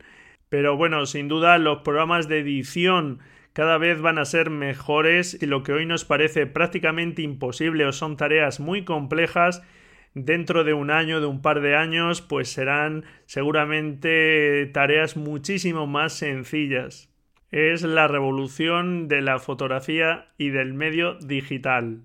pero 0.50 0.78
bueno, 0.78 1.06
sin 1.06 1.28
duda 1.28 1.58
los 1.58 1.80
programas 1.80 2.28
de 2.28 2.40
edición 2.40 3.20
cada 3.54 3.78
vez 3.78 4.02
van 4.02 4.18
a 4.18 4.26
ser 4.26 4.50
mejores 4.50 5.38
y 5.42 5.46
lo 5.46 5.64
que 5.64 5.74
hoy 5.74 5.86
nos 5.86 6.06
parece 6.06 6.46
prácticamente 6.46 7.22
imposible 7.22 7.86
o 7.86 7.92
son 7.92 8.16
tareas 8.16 8.60
muy 8.60 8.86
complejas, 8.86 9.64
dentro 10.26 10.64
de 10.64 10.74
un 10.74 10.92
año, 10.92 11.20
de 11.20 11.28
un 11.28 11.42
par 11.42 11.62
de 11.62 11.76
años, 11.76 12.22
pues 12.22 12.50
serán 12.50 13.06
seguramente 13.26 14.66
tareas 14.74 15.18
muchísimo 15.18 15.88
más 15.88 16.14
sencillas. 16.14 17.14
Es 17.52 17.84
la 17.84 18.08
revolución 18.08 19.08
de 19.08 19.22
la 19.22 19.40
fotografía 19.40 20.30
y 20.38 20.50
del 20.50 20.74
medio 20.74 21.16
digital. 21.16 22.02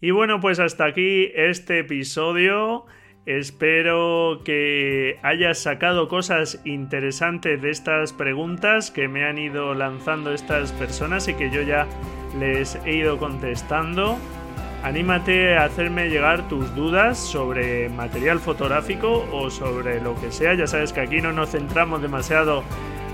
Y 0.00 0.10
bueno, 0.10 0.40
pues 0.40 0.58
hasta 0.58 0.86
aquí 0.86 1.30
este 1.34 1.80
episodio. 1.80 2.86
Espero 3.26 4.40
que 4.44 5.18
hayas 5.22 5.58
sacado 5.58 6.08
cosas 6.08 6.60
interesantes 6.64 7.60
de 7.60 7.70
estas 7.70 8.14
preguntas 8.14 8.90
que 8.90 9.08
me 9.08 9.24
han 9.24 9.38
ido 9.38 9.74
lanzando 9.74 10.32
estas 10.32 10.72
personas 10.72 11.28
y 11.28 11.34
que 11.34 11.50
yo 11.50 11.60
ya 11.60 11.86
les 12.38 12.76
he 12.86 12.96
ido 12.96 13.18
contestando. 13.18 14.18
Anímate 14.82 15.56
a 15.56 15.64
hacerme 15.64 16.08
llegar 16.08 16.48
tus 16.48 16.74
dudas 16.74 17.18
sobre 17.18 17.90
material 17.90 18.40
fotográfico 18.40 19.26
o 19.30 19.50
sobre 19.50 20.00
lo 20.00 20.18
que 20.18 20.32
sea. 20.32 20.54
Ya 20.54 20.66
sabes 20.66 20.92
que 20.92 21.00
aquí 21.00 21.20
no 21.20 21.32
nos 21.32 21.50
centramos 21.50 22.00
demasiado 22.00 22.64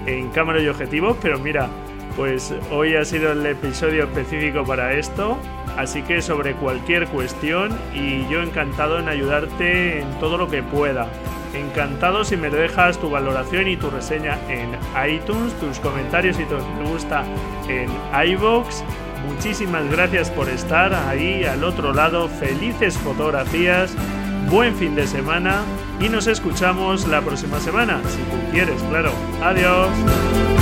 en 0.07 0.31
cámara 0.31 0.61
y 0.62 0.68
objetivos, 0.68 1.16
pero 1.20 1.40
mira, 1.40 1.68
pues 2.16 2.55
hoy 2.70 2.94
ha 2.94 3.05
sido 3.05 3.33
el 3.33 3.44
episodio 3.44 4.05
específico 4.05 4.64
para 4.64 4.92
esto. 4.92 5.37
Así 5.76 6.02
que 6.02 6.22
sobre 6.22 6.55
cualquier 6.55 7.09
cuestión 7.09 7.76
y 7.92 8.26
yo 8.31 8.42
encantado 8.42 8.98
en 9.00 9.09
ayudarte 9.09 10.00
en 10.00 10.11
todo 10.20 10.38
lo 10.38 10.48
que 10.48 10.62
pueda. 10.62 11.09
Encantado 11.56 12.24
si 12.24 12.36
me 12.36 12.50
dejas 12.50 12.98
tu 12.98 13.10
valoración 13.10 13.68
y 13.68 13.76
tu 13.76 13.90
reseña 13.90 14.38
en 14.48 14.76
iTunes, 15.10 15.54
tus 15.54 15.78
comentarios 15.80 16.38
y 16.38 16.44
tus 16.44 16.62
me 16.78 16.90
gusta 16.90 17.24
en 17.68 17.90
iBox. 18.30 18.84
Muchísimas 19.26 19.90
gracias 19.90 20.30
por 20.30 20.48
estar 20.48 20.94
ahí 20.94 21.44
al 21.44 21.64
otro 21.64 21.92
lado. 21.92 22.28
Felices 22.28 22.96
fotografías, 22.98 23.94
buen 24.50 24.74
fin 24.76 24.94
de 24.94 25.06
semana 25.06 25.62
y 26.00 26.08
nos 26.08 26.26
escuchamos 26.26 27.06
la 27.08 27.22
próxima 27.22 27.58
semana, 27.60 28.00
si 28.06 28.18
tú 28.18 28.52
quieres, 28.52 28.82
claro. 28.82 29.12
Adiós. 29.42 30.55